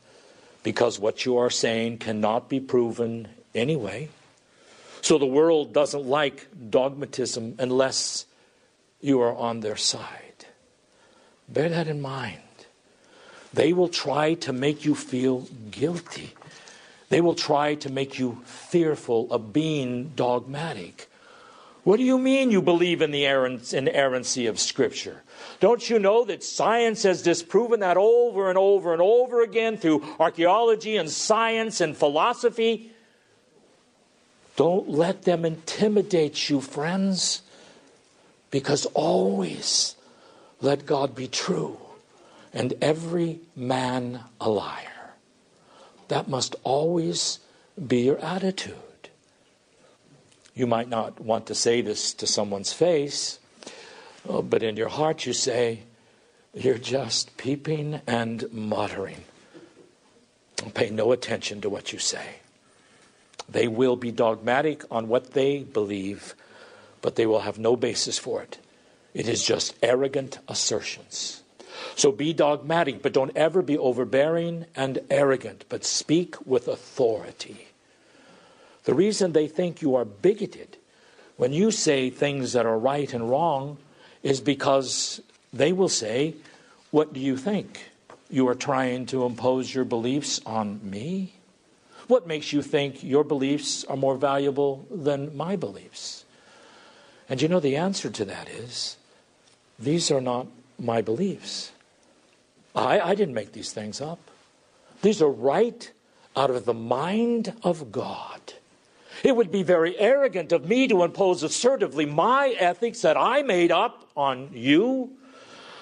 because 0.63 0.99
what 0.99 1.25
you 1.25 1.37
are 1.37 1.49
saying 1.49 1.99
cannot 1.99 2.49
be 2.49 2.59
proven 2.59 3.27
anyway. 3.53 4.09
So 5.01 5.17
the 5.17 5.25
world 5.25 5.73
doesn't 5.73 6.05
like 6.05 6.47
dogmatism 6.69 7.55
unless 7.59 8.25
you 8.99 9.21
are 9.21 9.35
on 9.35 9.59
their 9.59 9.75
side. 9.75 10.45
Bear 11.47 11.69
that 11.69 11.87
in 11.87 12.01
mind. 12.01 12.41
They 13.53 13.73
will 13.73 13.89
try 13.89 14.33
to 14.35 14.51
make 14.51 14.85
you 14.85 14.95
feel 14.95 15.47
guilty 15.71 16.33
they 17.09 17.21
will 17.21 17.35
try 17.35 17.75
to 17.75 17.91
make 17.91 18.19
you 18.19 18.41
fearful 18.45 19.31
of 19.31 19.53
being 19.53 20.11
dogmatic. 20.15 21.09
What 21.83 21.97
do 21.97 22.03
you 22.03 22.17
mean 22.17 22.51
you 22.51 22.61
believe 22.61 23.01
in 23.01 23.11
the 23.11 23.23
inerrancy 23.23 24.47
of 24.47 24.59
Scripture? 24.59 25.23
Don't 25.61 25.89
you 25.89 25.99
know 25.99 26.25
that 26.25 26.43
science 26.43 27.03
has 27.03 27.21
disproven 27.21 27.79
that 27.79 27.95
over 27.95 28.49
and 28.49 28.57
over 28.57 28.91
and 28.91 29.01
over 29.01 29.41
again 29.41 29.77
through 29.77 30.03
archaeology 30.19 30.97
and 30.97 31.09
science 31.09 31.79
and 31.79 31.95
philosophy? 31.95 32.91
Don't 34.57 34.89
let 34.89 35.21
them 35.21 35.45
intimidate 35.45 36.49
you, 36.49 36.59
friends, 36.59 37.41
because 38.51 38.85
always 38.87 39.95
let 40.59 40.85
God 40.85 41.15
be 41.15 41.27
true 41.27 41.77
and 42.53 42.73
every 42.81 43.39
man 43.55 44.21
a 44.41 44.49
liar. 44.49 44.96
That 46.07 46.27
must 46.27 46.55
always 46.63 47.39
be 47.85 48.01
your 48.01 48.19
attitude. 48.19 48.75
You 50.55 50.67
might 50.67 50.89
not 50.89 51.19
want 51.19 51.45
to 51.47 51.55
say 51.55 51.81
this 51.81 52.13
to 52.15 52.27
someone's 52.27 52.73
face, 52.73 53.39
uh, 54.27 54.41
but 54.41 54.63
in 54.63 54.77
your 54.77 54.89
heart 54.89 55.25
you 55.25 55.33
say, 55.33 55.81
You're 56.53 56.77
just 56.77 57.37
peeping 57.37 58.01
and 58.07 58.51
muttering. 58.51 59.23
Pay 60.73 60.89
no 60.89 61.11
attention 61.11 61.61
to 61.61 61.69
what 61.69 61.93
you 61.93 61.99
say. 61.99 62.37
They 63.47 63.67
will 63.67 63.95
be 63.95 64.11
dogmatic 64.11 64.83
on 64.89 65.07
what 65.07 65.33
they 65.33 65.59
believe, 65.59 66.35
but 67.01 67.15
they 67.15 67.25
will 67.25 67.41
have 67.41 67.59
no 67.59 67.75
basis 67.75 68.17
for 68.17 68.41
it. 68.41 68.57
It 69.13 69.27
is 69.27 69.43
just 69.43 69.75
arrogant 69.81 70.39
assertions. 70.47 71.43
So 71.95 72.11
be 72.11 72.33
dogmatic, 72.33 73.01
but 73.01 73.13
don't 73.13 73.35
ever 73.35 73.61
be 73.61 73.77
overbearing 73.77 74.65
and 74.75 74.99
arrogant, 75.09 75.65
but 75.69 75.83
speak 75.83 76.35
with 76.45 76.67
authority. 76.67 77.67
The 78.83 78.93
reason 78.93 79.33
they 79.33 79.47
think 79.47 79.81
you 79.81 79.95
are 79.95 80.05
bigoted 80.05 80.77
when 81.35 81.53
you 81.53 81.71
say 81.71 82.09
things 82.09 82.53
that 82.53 82.65
are 82.65 82.79
right 82.79 83.13
and 83.13 83.29
wrong 83.29 83.77
is 84.23 84.41
because 84.41 85.21
they 85.53 85.71
will 85.71 85.89
say, 85.89 86.35
What 86.91 87.13
do 87.13 87.19
you 87.19 87.37
think? 87.37 87.91
You 88.29 88.47
are 88.47 88.55
trying 88.55 89.05
to 89.07 89.25
impose 89.25 89.73
your 89.73 89.85
beliefs 89.85 90.41
on 90.45 90.79
me? 90.83 91.33
What 92.07 92.27
makes 92.27 92.53
you 92.53 92.61
think 92.61 93.03
your 93.03 93.23
beliefs 93.23 93.83
are 93.83 93.97
more 93.97 94.15
valuable 94.15 94.85
than 94.89 95.35
my 95.35 95.55
beliefs? 95.55 96.25
And 97.29 97.41
you 97.41 97.47
know, 97.47 97.59
the 97.59 97.75
answer 97.75 98.09
to 98.09 98.25
that 98.25 98.47
is 98.49 98.97
these 99.77 100.09
are 100.09 100.21
not 100.21 100.47
my 100.79 101.01
beliefs. 101.01 101.71
I, 102.75 102.99
I 102.99 103.15
didn't 103.15 103.33
make 103.33 103.53
these 103.53 103.71
things 103.71 104.01
up. 104.01 104.19
These 105.01 105.21
are 105.21 105.29
right 105.29 105.91
out 106.35 106.49
of 106.49 106.65
the 106.65 106.73
mind 106.73 107.53
of 107.63 107.91
God. 107.91 108.53
It 109.23 109.35
would 109.35 109.51
be 109.51 109.63
very 109.63 109.97
arrogant 109.97 110.51
of 110.51 110.67
me 110.67 110.87
to 110.87 111.03
impose 111.03 111.41
assertively 111.41 112.05
my 112.05 112.55
ethics 112.59 113.01
that 113.01 113.17
I 113.17 113.41
made 113.41 113.71
up 113.71 114.07
on 114.15 114.51
you 114.53 115.11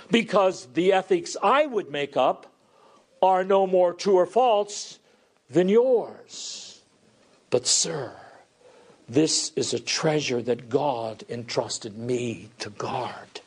because 0.10 0.68
the 0.74 0.94
ethics 0.94 1.36
I 1.44 1.66
would 1.66 1.92
make 1.92 2.16
up 2.16 2.52
are 3.22 3.44
no 3.44 3.68
more 3.68 3.94
true 3.94 4.16
or 4.16 4.26
false 4.26 5.00
than 5.50 5.68
yours. 5.68 6.82
But, 7.50 7.68
sir, 7.68 8.14
this 9.08 9.52
is 9.56 9.74
a 9.74 9.80
treasure 9.80 10.42
that 10.42 10.70
God 10.70 11.24
entrusted 11.30 11.98
me 11.98 12.50
to 12.60 12.70
guard. 12.70 13.42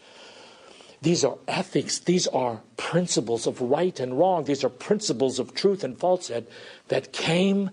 These 1.00 1.25
are 1.25 1.38
ethics. 1.47 1.99
These 1.99 2.26
are 2.28 2.61
principles 2.76 3.47
of 3.47 3.61
right 3.61 3.99
and 4.00 4.19
wrong. 4.19 4.45
These 4.45 4.64
are 4.64 4.69
principles 4.69 5.38
of 5.38 5.55
truth 5.55 5.85
and 5.85 5.99
falsehood 5.99 6.47
that 6.88 7.12
came 7.12 7.71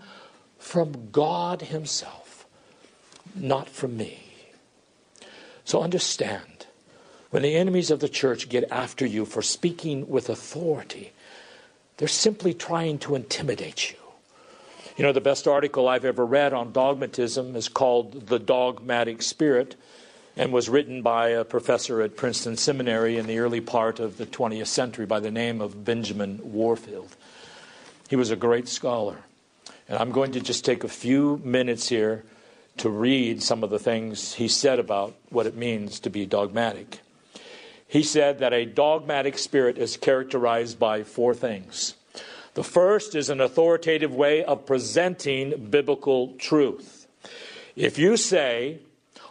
from 0.60 1.10
God 1.12 1.64
Himself, 1.64 2.46
not 3.34 3.70
from 3.70 3.98
me. 3.98 4.20
So 5.64 5.82
understand 5.82 6.68
when 7.32 7.42
the 7.42 7.56
enemies 7.56 7.90
of 7.90 8.00
the 8.00 8.10
church 8.10 8.50
get 8.50 8.72
after 8.72 9.06
you 9.06 9.26
for 9.26 9.42
speaking 9.42 10.08
with 10.08 10.30
authority, 10.30 11.12
they're 11.98 12.08
simply 12.08 12.54
trying 12.54 13.00
to 13.00 13.16
intimidate 13.16 13.92
you. 13.92 13.98
You 14.98 15.04
know, 15.04 15.12
the 15.12 15.22
best 15.22 15.48
article 15.48 15.88
I've 15.88 16.06
ever 16.06 16.26
read 16.26 16.54
on 16.54 16.72
dogmatism 16.72 17.56
is 17.56 17.68
called 17.68 18.28
The 18.28 18.40
Dogmatic 18.40 19.22
Spirit 19.22 19.76
and 20.38 20.52
was 20.52 20.70
written 20.70 21.02
by 21.02 21.30
a 21.30 21.46
professor 21.46 22.02
at 22.02 22.18
Princeton 22.18 22.58
Seminary 22.58 23.18
in 23.18 23.26
the 23.26 23.40
early 23.40 23.62
part 23.62 24.00
of 24.00 24.18
the 24.18 24.26
20th 24.26 24.68
century 24.68 25.06
by 25.06 25.20
the 25.20 25.32
name 25.32 25.62
of 25.62 25.86
Benjamin 25.86 26.40
Warfield. 26.44 27.16
He 28.10 28.16
was 28.16 28.32
a 28.32 28.36
great 28.36 28.68
scholar. 28.68 29.20
And 29.88 29.98
I'm 29.98 30.12
going 30.12 30.32
to 30.34 30.42
just 30.42 30.66
take 30.66 30.84
a 30.84 30.90
few 30.90 31.40
minutes 31.44 31.90
here 31.90 32.24
to 32.78 32.90
read 32.90 33.42
some 33.42 33.64
of 33.64 33.70
the 33.70 33.80
things 33.80 34.34
he 34.34 34.48
said 34.48 34.80
about 34.80 35.16
what 35.30 35.46
it 35.46 35.56
means 35.56 36.00
to 36.02 36.10
be 36.10 36.26
dogmatic. 36.26 37.00
He 37.88 38.04
said 38.04 38.40
that 38.40 38.52
a 38.52 38.66
dogmatic 38.66 39.38
spirit 39.38 39.78
is 39.78 39.96
characterized 39.96 40.80
by 40.80 41.04
four 41.04 41.34
things. 41.34 41.96
The 42.56 42.64
first 42.64 43.16
is 43.16 43.30
an 43.30 43.40
authoritative 43.40 44.14
way 44.14 44.44
of 44.44 44.66
presenting 44.66 45.68
biblical 45.70 46.34
truth. 46.34 47.08
If 47.76 47.98
you 47.98 48.18
say 48.18 48.80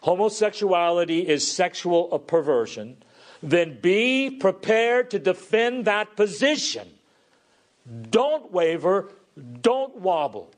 homosexuality 0.05 1.27
is 1.27 1.51
sexual 1.51 2.19
perversion, 2.19 2.95
then 3.43 3.79
be 3.81 4.29
prepared 4.29 5.11
to 5.11 5.19
defend 5.19 5.87
that 5.87 6.15
position. 6.15 6.87
Don't 8.11 8.53
waver, 8.53 9.09
don't 9.63 9.97
wobble. 9.97 10.51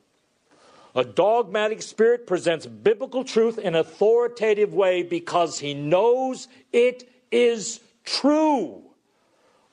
A 0.96 1.04
dogmatic 1.04 1.80
spirit 1.82 2.26
presents 2.26 2.66
biblical 2.66 3.22
truth 3.22 3.56
in 3.56 3.76
authoritative 3.76 4.74
way 4.74 5.04
because 5.04 5.60
he 5.60 5.74
knows 5.74 6.48
it 6.72 7.08
is 7.30 7.78
true. 8.04 8.82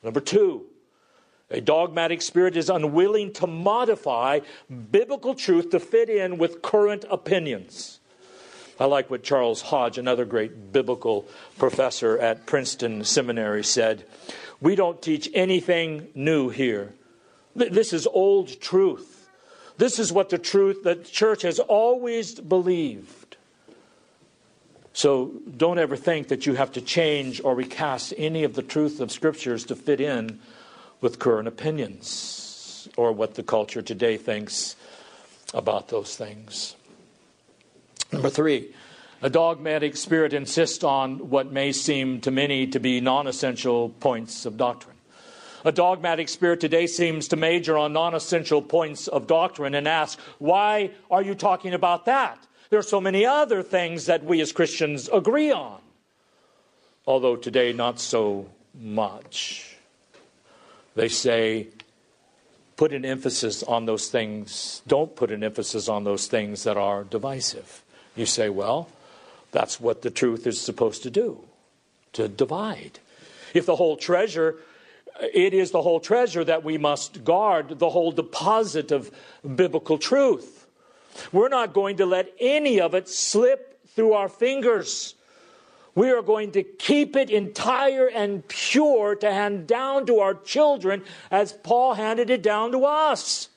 Number 0.03 0.19
two, 0.19 0.65
a 1.49 1.61
dogmatic 1.61 2.21
spirit 2.21 2.55
is 2.55 2.69
unwilling 2.69 3.33
to 3.33 3.47
modify 3.47 4.41
biblical 4.91 5.33
truth 5.33 5.71
to 5.71 5.79
fit 5.79 6.11
in 6.11 6.37
with 6.37 6.61
current 6.61 7.05
opinions. 7.09 8.01
I 8.79 8.85
like 8.85 9.09
what 9.09 9.23
Charles 9.23 9.61
Hodge, 9.61 9.97
another 9.97 10.25
great 10.25 10.71
biblical 10.71 11.25
professor 11.57 12.17
at 12.17 12.45
Princeton 12.45 13.03
Seminary, 13.03 13.63
said. 13.63 14.05
We 14.59 14.75
don't 14.75 15.01
teach 15.01 15.29
anything 15.33 16.07
new 16.15 16.49
here. 16.49 16.93
This 17.55 17.93
is 17.93 18.07
old 18.07 18.59
truth. 18.61 19.29
This 19.77 19.99
is 19.99 20.11
what 20.11 20.29
the 20.29 20.37
truth 20.37 20.83
that 20.83 21.03
the 21.05 21.09
church 21.09 21.41
has 21.43 21.59
always 21.59 22.39
believed. 22.39 23.37
So 24.93 25.33
don't 25.57 25.79
ever 25.79 25.95
think 25.95 26.27
that 26.27 26.45
you 26.45 26.53
have 26.53 26.71
to 26.73 26.81
change 26.81 27.41
or 27.43 27.55
recast 27.55 28.13
any 28.17 28.43
of 28.43 28.53
the 28.53 28.61
truth 28.61 28.99
of 28.99 29.11
scriptures 29.11 29.65
to 29.65 29.75
fit 29.75 29.99
in 29.99 30.39
with 31.01 31.19
current 31.19 31.47
opinions 31.47 32.87
or 32.95 33.11
what 33.11 33.35
the 33.35 33.43
culture 33.43 33.81
today 33.81 34.17
thinks 34.17 34.75
about 35.53 35.89
those 35.89 36.15
things. 36.15 36.75
Number 38.13 38.29
three, 38.29 38.71
a 39.23 39.29
dogmatic 39.29 39.97
spirit 39.97 40.33
insists 40.33 40.83
on 40.83 41.31
what 41.31 41.51
may 41.51 41.71
seem 41.71 42.21
to 42.21 42.29
many 42.29 42.67
to 42.67 42.79
be 42.79 43.01
non 43.01 43.25
essential 43.25 43.89
points 43.89 44.45
of 44.45 44.55
doctrine. 44.55 44.95
A 45.65 45.71
dogmatic 45.71 46.29
spirit 46.29 46.59
today 46.59 46.85
seems 46.85 47.27
to 47.29 47.35
major 47.35 47.75
on 47.75 47.91
non 47.91 48.13
essential 48.13 48.61
points 48.61 49.07
of 49.07 49.25
doctrine 49.25 49.73
and 49.73 49.87
ask, 49.87 50.19
why 50.37 50.91
are 51.09 51.23
you 51.23 51.33
talking 51.33 51.73
about 51.73 52.05
that? 52.05 52.37
There 52.69 52.77
are 52.77 52.83
so 52.83 53.01
many 53.01 53.25
other 53.25 53.63
things 53.63 54.05
that 54.05 54.23
we 54.23 54.41
as 54.41 54.51
Christians 54.51 55.09
agree 55.11 55.51
on, 55.51 55.81
although 57.07 57.35
today 57.35 57.73
not 57.73 57.99
so 57.99 58.47
much. 58.75 59.75
They 60.95 61.07
say, 61.07 61.69
put 62.75 62.93
an 62.93 63.05
emphasis 63.05 63.63
on 63.63 63.85
those 63.85 64.09
things, 64.09 64.83
don't 64.85 65.15
put 65.15 65.31
an 65.31 65.43
emphasis 65.43 65.89
on 65.89 66.03
those 66.03 66.27
things 66.27 66.63
that 66.63 66.77
are 66.77 67.03
divisive. 67.03 67.82
You 68.15 68.25
say, 68.25 68.49
well, 68.49 68.89
that's 69.51 69.79
what 69.79 70.01
the 70.01 70.11
truth 70.11 70.45
is 70.47 70.59
supposed 70.59 71.03
to 71.03 71.09
do, 71.09 71.39
to 72.13 72.27
divide. 72.27 72.99
If 73.53 73.65
the 73.65 73.75
whole 73.75 73.97
treasure, 73.97 74.57
it 75.21 75.53
is 75.53 75.71
the 75.71 75.81
whole 75.81 75.99
treasure 75.99 76.43
that 76.43 76.63
we 76.63 76.77
must 76.77 77.23
guard, 77.23 77.79
the 77.79 77.89
whole 77.89 78.11
deposit 78.11 78.91
of 78.91 79.11
biblical 79.55 79.97
truth. 79.97 80.67
We're 81.31 81.49
not 81.49 81.73
going 81.73 81.97
to 81.97 82.05
let 82.05 82.33
any 82.39 82.81
of 82.81 82.95
it 82.95 83.07
slip 83.07 83.79
through 83.89 84.13
our 84.13 84.29
fingers. 84.29 85.13
We 85.95 86.09
are 86.09 86.23
going 86.23 86.51
to 86.53 86.63
keep 86.63 87.15
it 87.15 87.29
entire 87.29 88.07
and 88.07 88.47
pure 88.47 89.15
to 89.15 89.31
hand 89.31 89.67
down 89.67 90.07
to 90.07 90.19
our 90.19 90.33
children 90.33 91.03
as 91.29 91.53
Paul 91.53 91.93
handed 91.93 92.31
it 92.31 92.41
down 92.41 92.71
to 92.71 92.85
us. 92.85 93.49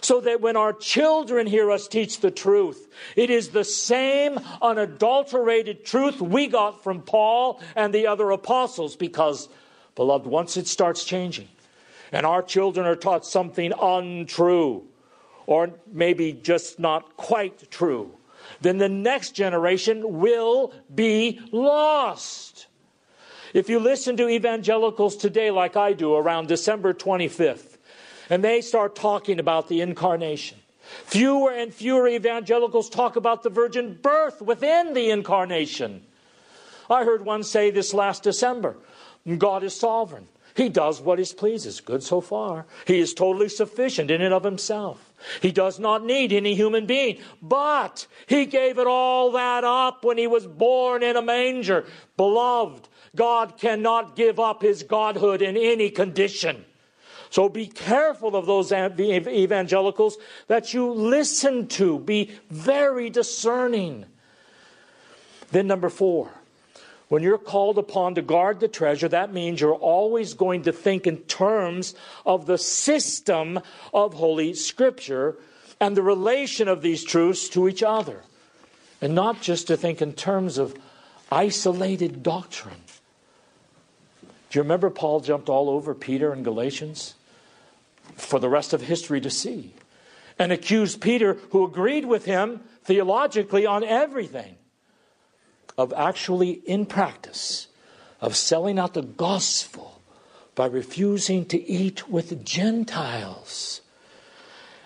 So 0.00 0.20
that 0.20 0.40
when 0.40 0.56
our 0.56 0.72
children 0.72 1.46
hear 1.46 1.70
us 1.70 1.88
teach 1.88 2.20
the 2.20 2.30
truth, 2.30 2.88
it 3.16 3.30
is 3.30 3.50
the 3.50 3.64
same 3.64 4.38
unadulterated 4.60 5.84
truth 5.84 6.20
we 6.20 6.46
got 6.46 6.82
from 6.82 7.02
Paul 7.02 7.60
and 7.74 7.92
the 7.94 8.06
other 8.06 8.30
apostles. 8.30 8.96
Because, 8.96 9.48
beloved, 9.94 10.26
once 10.26 10.56
it 10.56 10.66
starts 10.66 11.04
changing 11.04 11.48
and 12.12 12.26
our 12.26 12.42
children 12.42 12.86
are 12.86 12.96
taught 12.96 13.26
something 13.26 13.72
untrue, 13.80 14.84
or 15.46 15.70
maybe 15.90 16.32
just 16.32 16.78
not 16.78 17.16
quite 17.16 17.70
true, 17.70 18.12
then 18.60 18.78
the 18.78 18.88
next 18.88 19.32
generation 19.32 20.20
will 20.20 20.72
be 20.94 21.40
lost. 21.50 22.66
If 23.52 23.68
you 23.68 23.78
listen 23.78 24.16
to 24.16 24.28
evangelicals 24.28 25.16
today, 25.16 25.50
like 25.50 25.76
I 25.76 25.92
do, 25.92 26.14
around 26.14 26.48
December 26.48 26.92
25th, 26.92 27.73
and 28.30 28.42
they 28.42 28.60
start 28.60 28.94
talking 28.94 29.38
about 29.38 29.68
the 29.68 29.80
incarnation, 29.80 30.58
fewer 31.04 31.50
and 31.50 31.72
fewer 31.72 32.08
evangelicals 32.08 32.88
talk 32.88 33.16
about 33.16 33.42
the 33.42 33.50
virgin 33.50 33.98
birth 34.00 34.40
within 34.42 34.94
the 34.94 35.10
incarnation. 35.10 36.02
I 36.90 37.04
heard 37.04 37.24
one 37.24 37.42
say 37.42 37.70
this 37.70 37.94
last 37.94 38.22
December 38.22 38.76
God 39.38 39.62
is 39.62 39.74
sovereign. 39.74 40.28
He 40.54 40.68
does 40.68 41.00
what 41.00 41.18
he 41.18 41.24
pleases. 41.34 41.80
Good 41.80 42.02
so 42.02 42.20
far. 42.20 42.66
He 42.86 43.00
is 43.00 43.12
totally 43.12 43.48
sufficient 43.48 44.10
in 44.10 44.22
and 44.22 44.32
of 44.32 44.44
himself. 44.44 45.12
He 45.42 45.50
does 45.50 45.80
not 45.80 46.04
need 46.04 46.32
any 46.32 46.54
human 46.54 46.86
being, 46.86 47.18
but 47.42 48.06
he 48.26 48.46
gave 48.46 48.78
it 48.78 48.86
all 48.86 49.32
that 49.32 49.64
up 49.64 50.04
when 50.04 50.18
he 50.18 50.26
was 50.26 50.46
born 50.46 51.02
in 51.02 51.16
a 51.16 51.22
manger. 51.22 51.86
Beloved, 52.16 52.88
God 53.16 53.56
cannot 53.58 54.16
give 54.16 54.38
up 54.38 54.62
his 54.62 54.82
godhood 54.82 55.42
in 55.42 55.56
any 55.56 55.90
condition. 55.90 56.64
So 57.30 57.48
be 57.48 57.66
careful 57.66 58.36
of 58.36 58.46
those 58.46 58.72
evangelicals 58.72 60.16
that 60.46 60.72
you 60.72 60.90
listen 60.92 61.66
to. 61.68 61.98
Be 61.98 62.30
very 62.50 63.10
discerning. 63.10 64.06
Then, 65.50 65.66
number 65.66 65.88
four, 65.88 66.30
when 67.08 67.22
you're 67.22 67.38
called 67.38 67.78
upon 67.78 68.14
to 68.14 68.22
guard 68.22 68.60
the 68.60 68.68
treasure, 68.68 69.08
that 69.08 69.32
means 69.32 69.60
you're 69.60 69.74
always 69.74 70.34
going 70.34 70.62
to 70.62 70.72
think 70.72 71.06
in 71.06 71.18
terms 71.18 71.94
of 72.24 72.46
the 72.46 72.58
system 72.58 73.60
of 73.92 74.14
Holy 74.14 74.54
Scripture 74.54 75.36
and 75.80 75.96
the 75.96 76.02
relation 76.02 76.66
of 76.66 76.82
these 76.82 77.04
truths 77.04 77.48
to 77.50 77.68
each 77.68 77.82
other, 77.82 78.22
and 79.00 79.14
not 79.14 79.42
just 79.42 79.66
to 79.66 79.76
think 79.76 80.00
in 80.00 80.12
terms 80.12 80.56
of 80.56 80.74
isolated 81.30 82.22
doctrine. 82.22 82.83
Do 84.54 84.60
you 84.60 84.62
remember 84.62 84.88
Paul 84.88 85.18
jumped 85.18 85.48
all 85.48 85.68
over 85.68 85.96
Peter 85.96 86.32
in 86.32 86.44
Galatians 86.44 87.14
for 88.14 88.38
the 88.38 88.48
rest 88.48 88.72
of 88.72 88.82
history 88.82 89.20
to 89.20 89.28
see 89.28 89.74
and 90.38 90.52
accused 90.52 91.00
Peter, 91.00 91.34
who 91.50 91.64
agreed 91.64 92.04
with 92.04 92.24
him 92.24 92.60
theologically 92.84 93.66
on 93.66 93.82
everything? 93.82 94.54
of 95.76 95.92
actually, 95.96 96.50
in 96.50 96.86
practice, 96.86 97.66
of 98.20 98.36
selling 98.36 98.78
out 98.78 98.94
the 98.94 99.02
gospel 99.02 100.00
by 100.54 100.66
refusing 100.66 101.44
to 101.46 101.60
eat 101.68 102.08
with 102.08 102.44
Gentiles. 102.44 103.80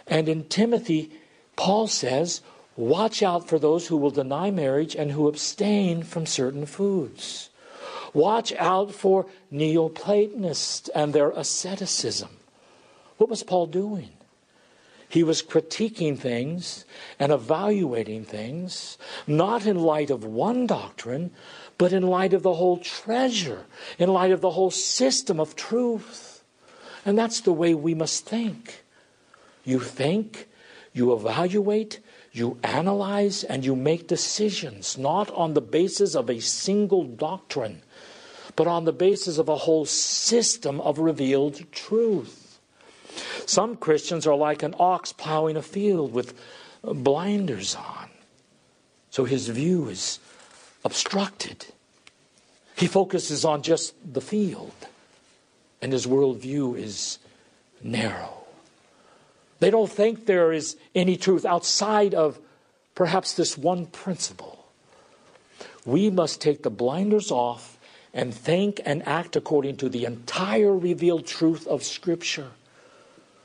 And 0.07 0.31
in 0.31 0.45
Timothy, 0.45 1.13
Paul 1.57 1.89
says, 1.89 2.41
Watch 2.75 3.23
out 3.23 3.47
for 3.47 3.59
those 3.59 3.89
who 3.89 3.99
will 3.99 4.09
deny 4.09 4.51
marriage 4.51 4.97
and 4.97 5.11
who 5.11 5.29
abstain 5.29 6.05
from 6.05 6.25
certain 6.25 6.65
foods. 6.65 7.51
Watch 8.13 8.53
out 8.55 8.93
for 8.93 9.27
Neoplatonists 9.51 10.89
and 10.91 11.13
their 11.13 11.31
asceticism. 11.31 12.31
What 13.17 13.31
was 13.31 13.43
Paul 13.43 13.67
doing? 13.67 14.11
He 15.09 15.23
was 15.23 15.43
critiquing 15.43 16.19
things 16.19 16.85
and 17.19 17.33
evaluating 17.33 18.25
things, 18.25 18.99
not 19.27 19.65
in 19.65 19.79
light 19.79 20.11
of 20.11 20.25
one 20.25 20.67
doctrine, 20.67 21.31
but 21.79 21.93
in 21.93 22.03
light 22.03 22.35
of 22.35 22.43
the 22.43 22.55
whole 22.55 22.77
treasure, 22.77 23.65
in 23.99 24.11
light 24.11 24.33
of 24.33 24.43
the 24.43 24.51
whole 24.51 24.71
system 24.71 25.41
of 25.41 25.57
truth. 25.57 26.43
And 27.07 27.17
that's 27.17 27.41
the 27.41 27.53
way 27.53 27.75
we 27.75 27.95
must 27.95 28.27
think. 28.27 28.85
You 29.65 29.81
think, 29.81 30.49
you 30.93 31.13
evaluate, 31.13 32.01
you 32.39 32.59
analyze, 32.63 33.45
and 33.45 33.65
you 33.65 33.77
make 33.77 34.07
decisions, 34.07 34.97
not 34.97 35.31
on 35.33 35.55
the 35.55 35.61
basis 35.61 36.15
of 36.15 36.31
a 36.31 36.41
single 36.41 37.05
doctrine, 37.05 37.83
but 38.57 38.67
on 38.67 38.85
the 38.85 38.93
basis 38.93 39.39
of 39.39 39.49
a 39.49 39.57
whole 39.57 39.85
system 39.85 40.81
of 40.81 40.99
revealed 40.99 41.71
truth. 41.73 42.61
Some 43.47 43.77
Christians 43.77 44.27
are 44.27 44.37
like 44.37 44.63
an 44.63 44.75
ox 44.79 45.13
plowing 45.13 45.57
a 45.57 45.63
field 45.63 46.13
with 46.13 46.35
blinders 46.83 47.75
on, 47.75 48.09
so 49.11 49.25
his 49.25 49.49
view 49.49 49.89
is 49.89 50.21
obstructed. 50.85 51.67
He 52.77 52.87
focuses 52.87 53.45
on 53.45 53.63
just 53.63 53.95
the 54.13 54.21
field, 54.21 54.87
and 55.83 55.93
his 55.93 56.07
worldview 56.07 56.79
is 56.79 57.19
narrow. 57.83 58.38
They 59.61 59.71
don't 59.71 59.91
think 59.91 60.27
there 60.27 60.53
is 60.53 60.77
any 60.95 61.17
truth 61.17 61.45
outside 61.45 62.15
of 62.15 62.39
perhaps 62.95 63.35
this 63.35 63.59
one 63.59 63.87
principle. 63.87 64.67
We 65.85 66.11
must 66.11 66.41
take 66.41 66.63
the 66.63 66.71
blinders 66.71 67.31
off 67.31 67.79
and 68.15 68.35
think 68.35 68.81
and 68.85 69.07
act 69.07 69.37
according 69.37 69.77
to 69.79 69.89
the 69.89 70.05
entire 70.05 70.77
revealed 70.77 71.27
truth 71.27 71.67
of 71.67 71.83
Scripture 71.83 72.51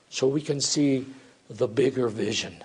so 0.10 0.28
we 0.28 0.42
can 0.42 0.62
see 0.62 1.06
the 1.50 1.68
bigger 1.68 2.08
vision. 2.08 2.64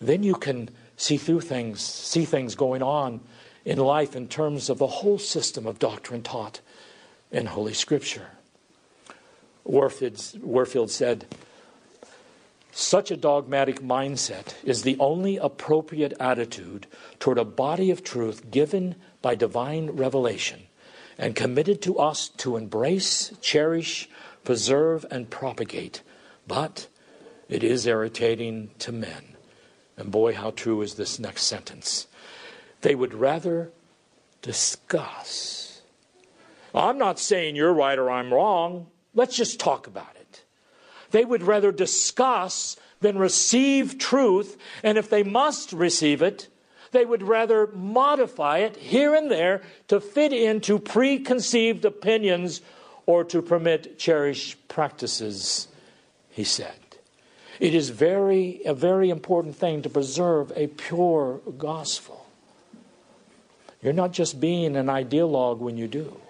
Then 0.00 0.22
you 0.22 0.34
can 0.34 0.70
see 0.96 1.16
through 1.16 1.40
things, 1.40 1.80
see 1.80 2.24
things 2.24 2.54
going 2.54 2.82
on 2.82 3.20
in 3.64 3.78
life 3.78 4.14
in 4.14 4.28
terms 4.28 4.70
of 4.70 4.78
the 4.78 4.86
whole 4.86 5.18
system 5.18 5.66
of 5.66 5.78
doctrine 5.78 6.22
taught 6.22 6.60
in 7.30 7.46
Holy 7.46 7.74
Scripture. 7.74 8.28
Warfield, 9.64 10.22
Warfield 10.42 10.90
said, 10.90 11.26
such 12.78 13.10
a 13.10 13.16
dogmatic 13.16 13.80
mindset 13.80 14.54
is 14.62 14.82
the 14.82 14.98
only 14.98 15.38
appropriate 15.38 16.12
attitude 16.20 16.86
toward 17.18 17.38
a 17.38 17.44
body 17.44 17.90
of 17.90 18.04
truth 18.04 18.50
given 18.50 18.94
by 19.22 19.34
divine 19.34 19.90
revelation 19.90 20.60
and 21.16 21.34
committed 21.34 21.80
to 21.80 21.98
us 21.98 22.28
to 22.28 22.56
embrace, 22.56 23.32
cherish, 23.40 24.10
preserve, 24.44 25.06
and 25.10 25.30
propagate. 25.30 26.02
But 26.46 26.88
it 27.48 27.64
is 27.64 27.86
irritating 27.86 28.70
to 28.80 28.92
men. 28.92 29.36
And 29.96 30.10
boy, 30.10 30.34
how 30.34 30.50
true 30.50 30.82
is 30.82 30.94
this 30.94 31.18
next 31.18 31.44
sentence. 31.44 32.06
They 32.82 32.94
would 32.94 33.14
rather 33.14 33.72
discuss. 34.42 35.80
I'm 36.74 36.98
not 36.98 37.18
saying 37.18 37.56
you're 37.56 37.72
right 37.72 37.98
or 37.98 38.10
I'm 38.10 38.34
wrong. 38.34 38.88
Let's 39.14 39.34
just 39.34 39.58
talk 39.58 39.86
about 39.86 40.10
it. 40.10 40.15
They 41.10 41.24
would 41.24 41.42
rather 41.42 41.72
discuss 41.72 42.76
than 43.00 43.18
receive 43.18 43.98
truth, 43.98 44.56
and 44.82 44.98
if 44.98 45.10
they 45.10 45.22
must 45.22 45.72
receive 45.72 46.22
it, 46.22 46.48
they 46.92 47.04
would 47.04 47.22
rather 47.22 47.66
modify 47.68 48.58
it 48.58 48.76
here 48.76 49.14
and 49.14 49.30
there 49.30 49.62
to 49.88 50.00
fit 50.00 50.32
into 50.32 50.78
preconceived 50.78 51.84
opinions 51.84 52.62
or 53.04 53.22
to 53.24 53.42
permit 53.42 53.98
cherished 53.98 54.66
practices, 54.68 55.68
he 56.30 56.44
said. 56.44 56.74
It 57.60 57.74
is 57.74 57.90
very 57.90 58.60
a 58.64 58.74
very 58.74 59.10
important 59.10 59.56
thing 59.56 59.82
to 59.82 59.88
preserve 59.88 60.52
a 60.56 60.66
pure 60.66 61.40
gospel. 61.56 62.26
You're 63.82 63.92
not 63.92 64.12
just 64.12 64.40
being 64.40 64.76
an 64.76 64.86
ideologue 64.86 65.58
when 65.58 65.76
you 65.76 65.88
do. 65.88 66.20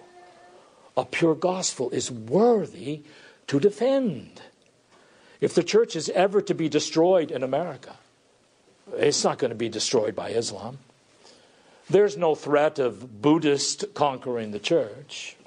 A 0.95 1.05
pure 1.05 1.35
gospel 1.35 1.89
is 1.91 2.11
worthy 2.11 3.03
to 3.47 3.59
defend. 3.59 4.41
If 5.39 5.53
the 5.53 5.63
church 5.63 5.95
is 5.95 6.09
ever 6.09 6.41
to 6.41 6.53
be 6.53 6.69
destroyed 6.69 7.31
in 7.31 7.43
America, 7.43 7.97
it's 8.93 9.23
not 9.23 9.37
going 9.37 9.49
to 9.49 9.55
be 9.55 9.69
destroyed 9.69 10.15
by 10.15 10.29
Islam. 10.29 10.79
There's 11.89 12.17
no 12.17 12.35
threat 12.35 12.79
of 12.79 13.21
Buddhist 13.21 13.93
conquering 13.93 14.51
the 14.51 14.59
church. 14.59 15.37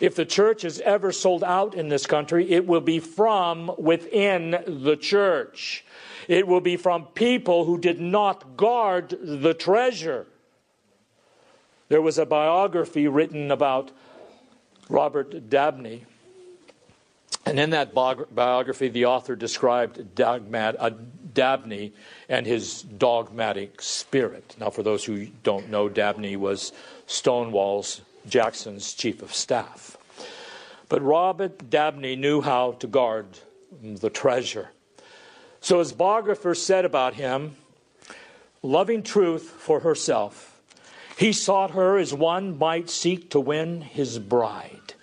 If 0.00 0.16
the 0.16 0.26
church 0.26 0.64
is 0.64 0.80
ever 0.80 1.12
sold 1.12 1.42
out 1.42 1.74
in 1.74 1.88
this 1.88 2.06
country, 2.06 2.50
it 2.50 2.66
will 2.66 2.80
be 2.80 2.98
from 2.98 3.72
within 3.78 4.50
the 4.66 4.96
church. 5.00 5.84
It 6.28 6.46
will 6.46 6.60
be 6.60 6.76
from 6.76 7.06
people 7.06 7.64
who 7.64 7.78
did 7.78 8.00
not 8.00 8.56
guard 8.56 9.16
the 9.22 9.54
treasure. 9.54 10.26
There 11.88 12.02
was 12.02 12.18
a 12.18 12.26
biography 12.26 13.08
written 13.08 13.50
about 13.50 13.92
Robert 14.88 15.48
Dabney 15.48 16.04
and 17.44 17.58
in 17.58 17.70
that 17.70 17.92
biography, 17.94 18.88
the 18.88 19.06
author 19.06 19.34
described 19.34 20.20
uh, 20.20 20.90
Dabney 21.34 21.92
and 22.28 22.46
his 22.46 22.82
dogmatic 22.82 23.82
spirit. 23.82 24.54
Now, 24.60 24.70
for 24.70 24.82
those 24.82 25.04
who 25.04 25.26
don't 25.42 25.68
know, 25.68 25.88
Dabney 25.88 26.36
was 26.36 26.72
Stonewall's 27.06 28.02
Jackson's 28.28 28.94
chief 28.94 29.22
of 29.22 29.34
staff. 29.34 29.96
But 30.88 31.02
Robert 31.02 31.68
Dabney 31.70 32.16
knew 32.16 32.42
how 32.42 32.72
to 32.72 32.86
guard 32.86 33.26
the 33.82 34.10
treasure. 34.10 34.70
So, 35.60 35.78
his 35.78 35.92
biographer 35.92 36.54
said 36.54 36.84
about 36.84 37.14
him, 37.14 37.56
loving 38.62 39.02
truth 39.02 39.50
for 39.50 39.80
herself, 39.80 40.60
he 41.16 41.32
sought 41.32 41.72
her 41.72 41.98
as 41.98 42.14
one 42.14 42.58
might 42.58 42.90
seek 42.90 43.30
to 43.30 43.40
win 43.40 43.80
his 43.80 44.18
bride. 44.18 44.94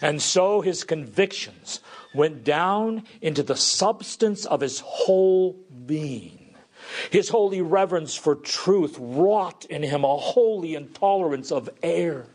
And 0.00 0.20
so 0.20 0.60
his 0.60 0.84
convictions 0.84 1.80
went 2.14 2.44
down 2.44 3.04
into 3.20 3.42
the 3.42 3.56
substance 3.56 4.44
of 4.46 4.60
his 4.60 4.80
whole 4.80 5.56
being. 5.86 6.54
His 7.10 7.28
holy 7.28 7.60
reverence 7.60 8.14
for 8.14 8.34
truth 8.34 8.96
wrought 8.98 9.64
in 9.66 9.82
him 9.82 10.04
a 10.04 10.16
holy 10.16 10.74
intolerance 10.74 11.50
of 11.50 11.68
error. 11.82 12.28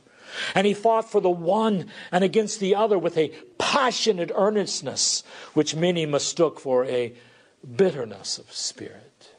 And 0.56 0.65
he 0.65 0.74
fought 0.74 1.10
for 1.10 1.19
the 1.19 1.30
one 1.30 1.88
and 2.12 2.24
against 2.24 2.60
the 2.60 2.76
other 2.76 2.97
with 2.97 3.17
a 3.17 3.34
passionate 3.58 4.32
earnestness, 4.34 5.24
which 5.54 5.76
many 5.76 6.06
mistook 6.06 6.60
for 6.60 6.86
a 6.86 7.13
bitterness 7.76 8.38
of 8.38 8.52
spirit. 8.52 9.32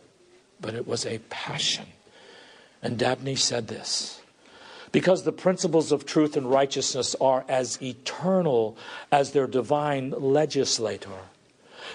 But 0.61 0.75
it 0.75 0.87
was 0.87 1.07
a 1.07 1.19
passion. 1.31 1.87
And 2.83 2.99
Dabney 2.99 3.37
said 3.37 3.69
this 3.69 4.22
because 4.93 5.25
the 5.25 5.33
principles 5.33 5.91
of 5.91 6.05
truth 6.05 6.37
and 6.37 6.51
righteousness 6.51 7.17
are 7.21 7.45
as 7.49 7.81
eternal 7.83 8.77
as 9.11 9.33
their 9.33 9.47
divine 9.47 10.11
legislator. 10.11 11.11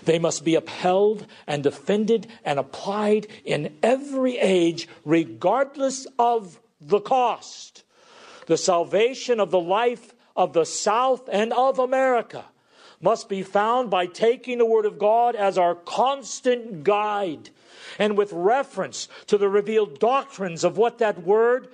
They 0.04 0.20
must 0.20 0.44
be 0.44 0.56
upheld 0.56 1.26
and 1.46 1.64
defended 1.64 2.28
and 2.44 2.60
applied 2.60 3.28
in 3.46 3.78
every 3.82 4.38
age, 4.38 4.88
regardless 5.06 6.06
of 6.20 6.60
the 6.82 7.00
cost. 7.00 7.84
The 8.48 8.58
salvation 8.58 9.40
of 9.40 9.52
the 9.52 9.60
life 9.60 10.14
of 10.36 10.54
the 10.54 10.66
South 10.66 11.30
and 11.32 11.54
of 11.54 11.80
America 11.80 12.46
must 13.02 13.30
be 13.30 13.44
found 13.44 13.90
by 13.90 14.08
taking 14.08 14.58
the 14.58 14.66
Word 14.66 14.86
of 14.86 14.98
God 14.98 15.36
as 15.36 15.58
our 15.58 15.76
constant 15.76 16.84
guide 16.84 17.50
and 18.00 18.18
with 18.18 18.32
reference 18.34 19.08
to 19.28 19.38
the 19.38 19.50
revealed 19.50 20.00
doctrines 20.00 20.64
of 20.64 20.78
what 20.78 20.98
that 21.00 21.24
Word 21.24 21.68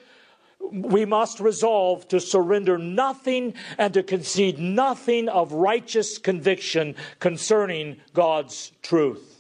we 0.72 1.06
must 1.06 1.40
resolve 1.40 2.08
to 2.08 2.20
surrender 2.20 2.78
nothing 2.78 3.54
and 3.78 3.94
to 3.94 4.04
concede 4.04 4.60
nothing 4.60 5.30
of 5.30 5.52
righteous 5.52 6.18
conviction 6.18 6.96
concerning 7.20 7.98
God's 8.14 8.72
truth. 8.82 9.34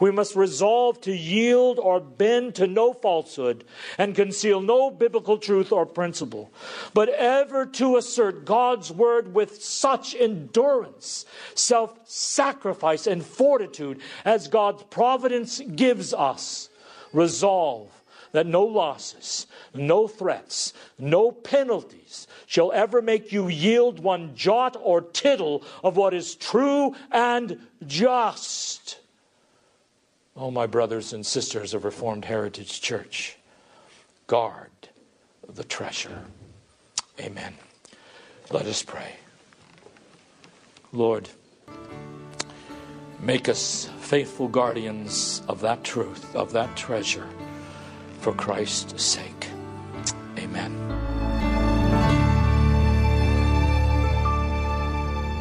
We 0.00 0.10
must 0.10 0.36
resolve 0.36 1.00
to 1.02 1.14
yield 1.14 1.78
or 1.78 2.00
bend 2.00 2.54
to 2.56 2.66
no 2.66 2.92
falsehood 2.92 3.64
and 3.98 4.14
conceal 4.14 4.60
no 4.60 4.90
biblical 4.90 5.38
truth 5.38 5.72
or 5.72 5.84
principle, 5.84 6.50
but 6.94 7.08
ever 7.10 7.66
to 7.66 7.96
assert 7.96 8.44
God's 8.44 8.90
word 8.90 9.34
with 9.34 9.62
such 9.62 10.14
endurance, 10.14 11.26
self 11.54 11.98
sacrifice, 12.04 13.06
and 13.06 13.24
fortitude 13.24 14.00
as 14.24 14.48
God's 14.48 14.82
providence 14.84 15.60
gives 15.60 16.14
us. 16.14 16.70
Resolve 17.12 17.95
that 18.36 18.46
no 18.46 18.64
losses, 18.64 19.46
no 19.72 20.06
threats, 20.06 20.74
no 20.98 21.32
penalties 21.32 22.26
shall 22.44 22.70
ever 22.72 23.00
make 23.00 23.32
you 23.32 23.48
yield 23.48 23.98
one 23.98 24.36
jot 24.36 24.76
or 24.78 25.00
tittle 25.00 25.64
of 25.82 25.96
what 25.96 26.12
is 26.12 26.34
true 26.34 26.94
and 27.10 27.58
just. 27.86 28.98
Oh, 30.36 30.50
my 30.50 30.66
brothers 30.66 31.14
and 31.14 31.24
sisters 31.24 31.72
of 31.72 31.86
Reformed 31.86 32.26
Heritage 32.26 32.82
Church, 32.82 33.38
guard 34.26 34.70
the 35.48 35.64
treasure. 35.64 36.22
Amen. 37.18 37.54
Let 38.50 38.66
us 38.66 38.82
pray. 38.82 39.14
Lord, 40.92 41.30
make 43.18 43.48
us 43.48 43.88
faithful 44.00 44.48
guardians 44.48 45.40
of 45.48 45.62
that 45.62 45.84
truth, 45.84 46.36
of 46.36 46.52
that 46.52 46.76
treasure 46.76 47.26
for 48.20 48.32
Christ's 48.32 49.02
sake. 49.02 49.48
Amen. 50.38 51.05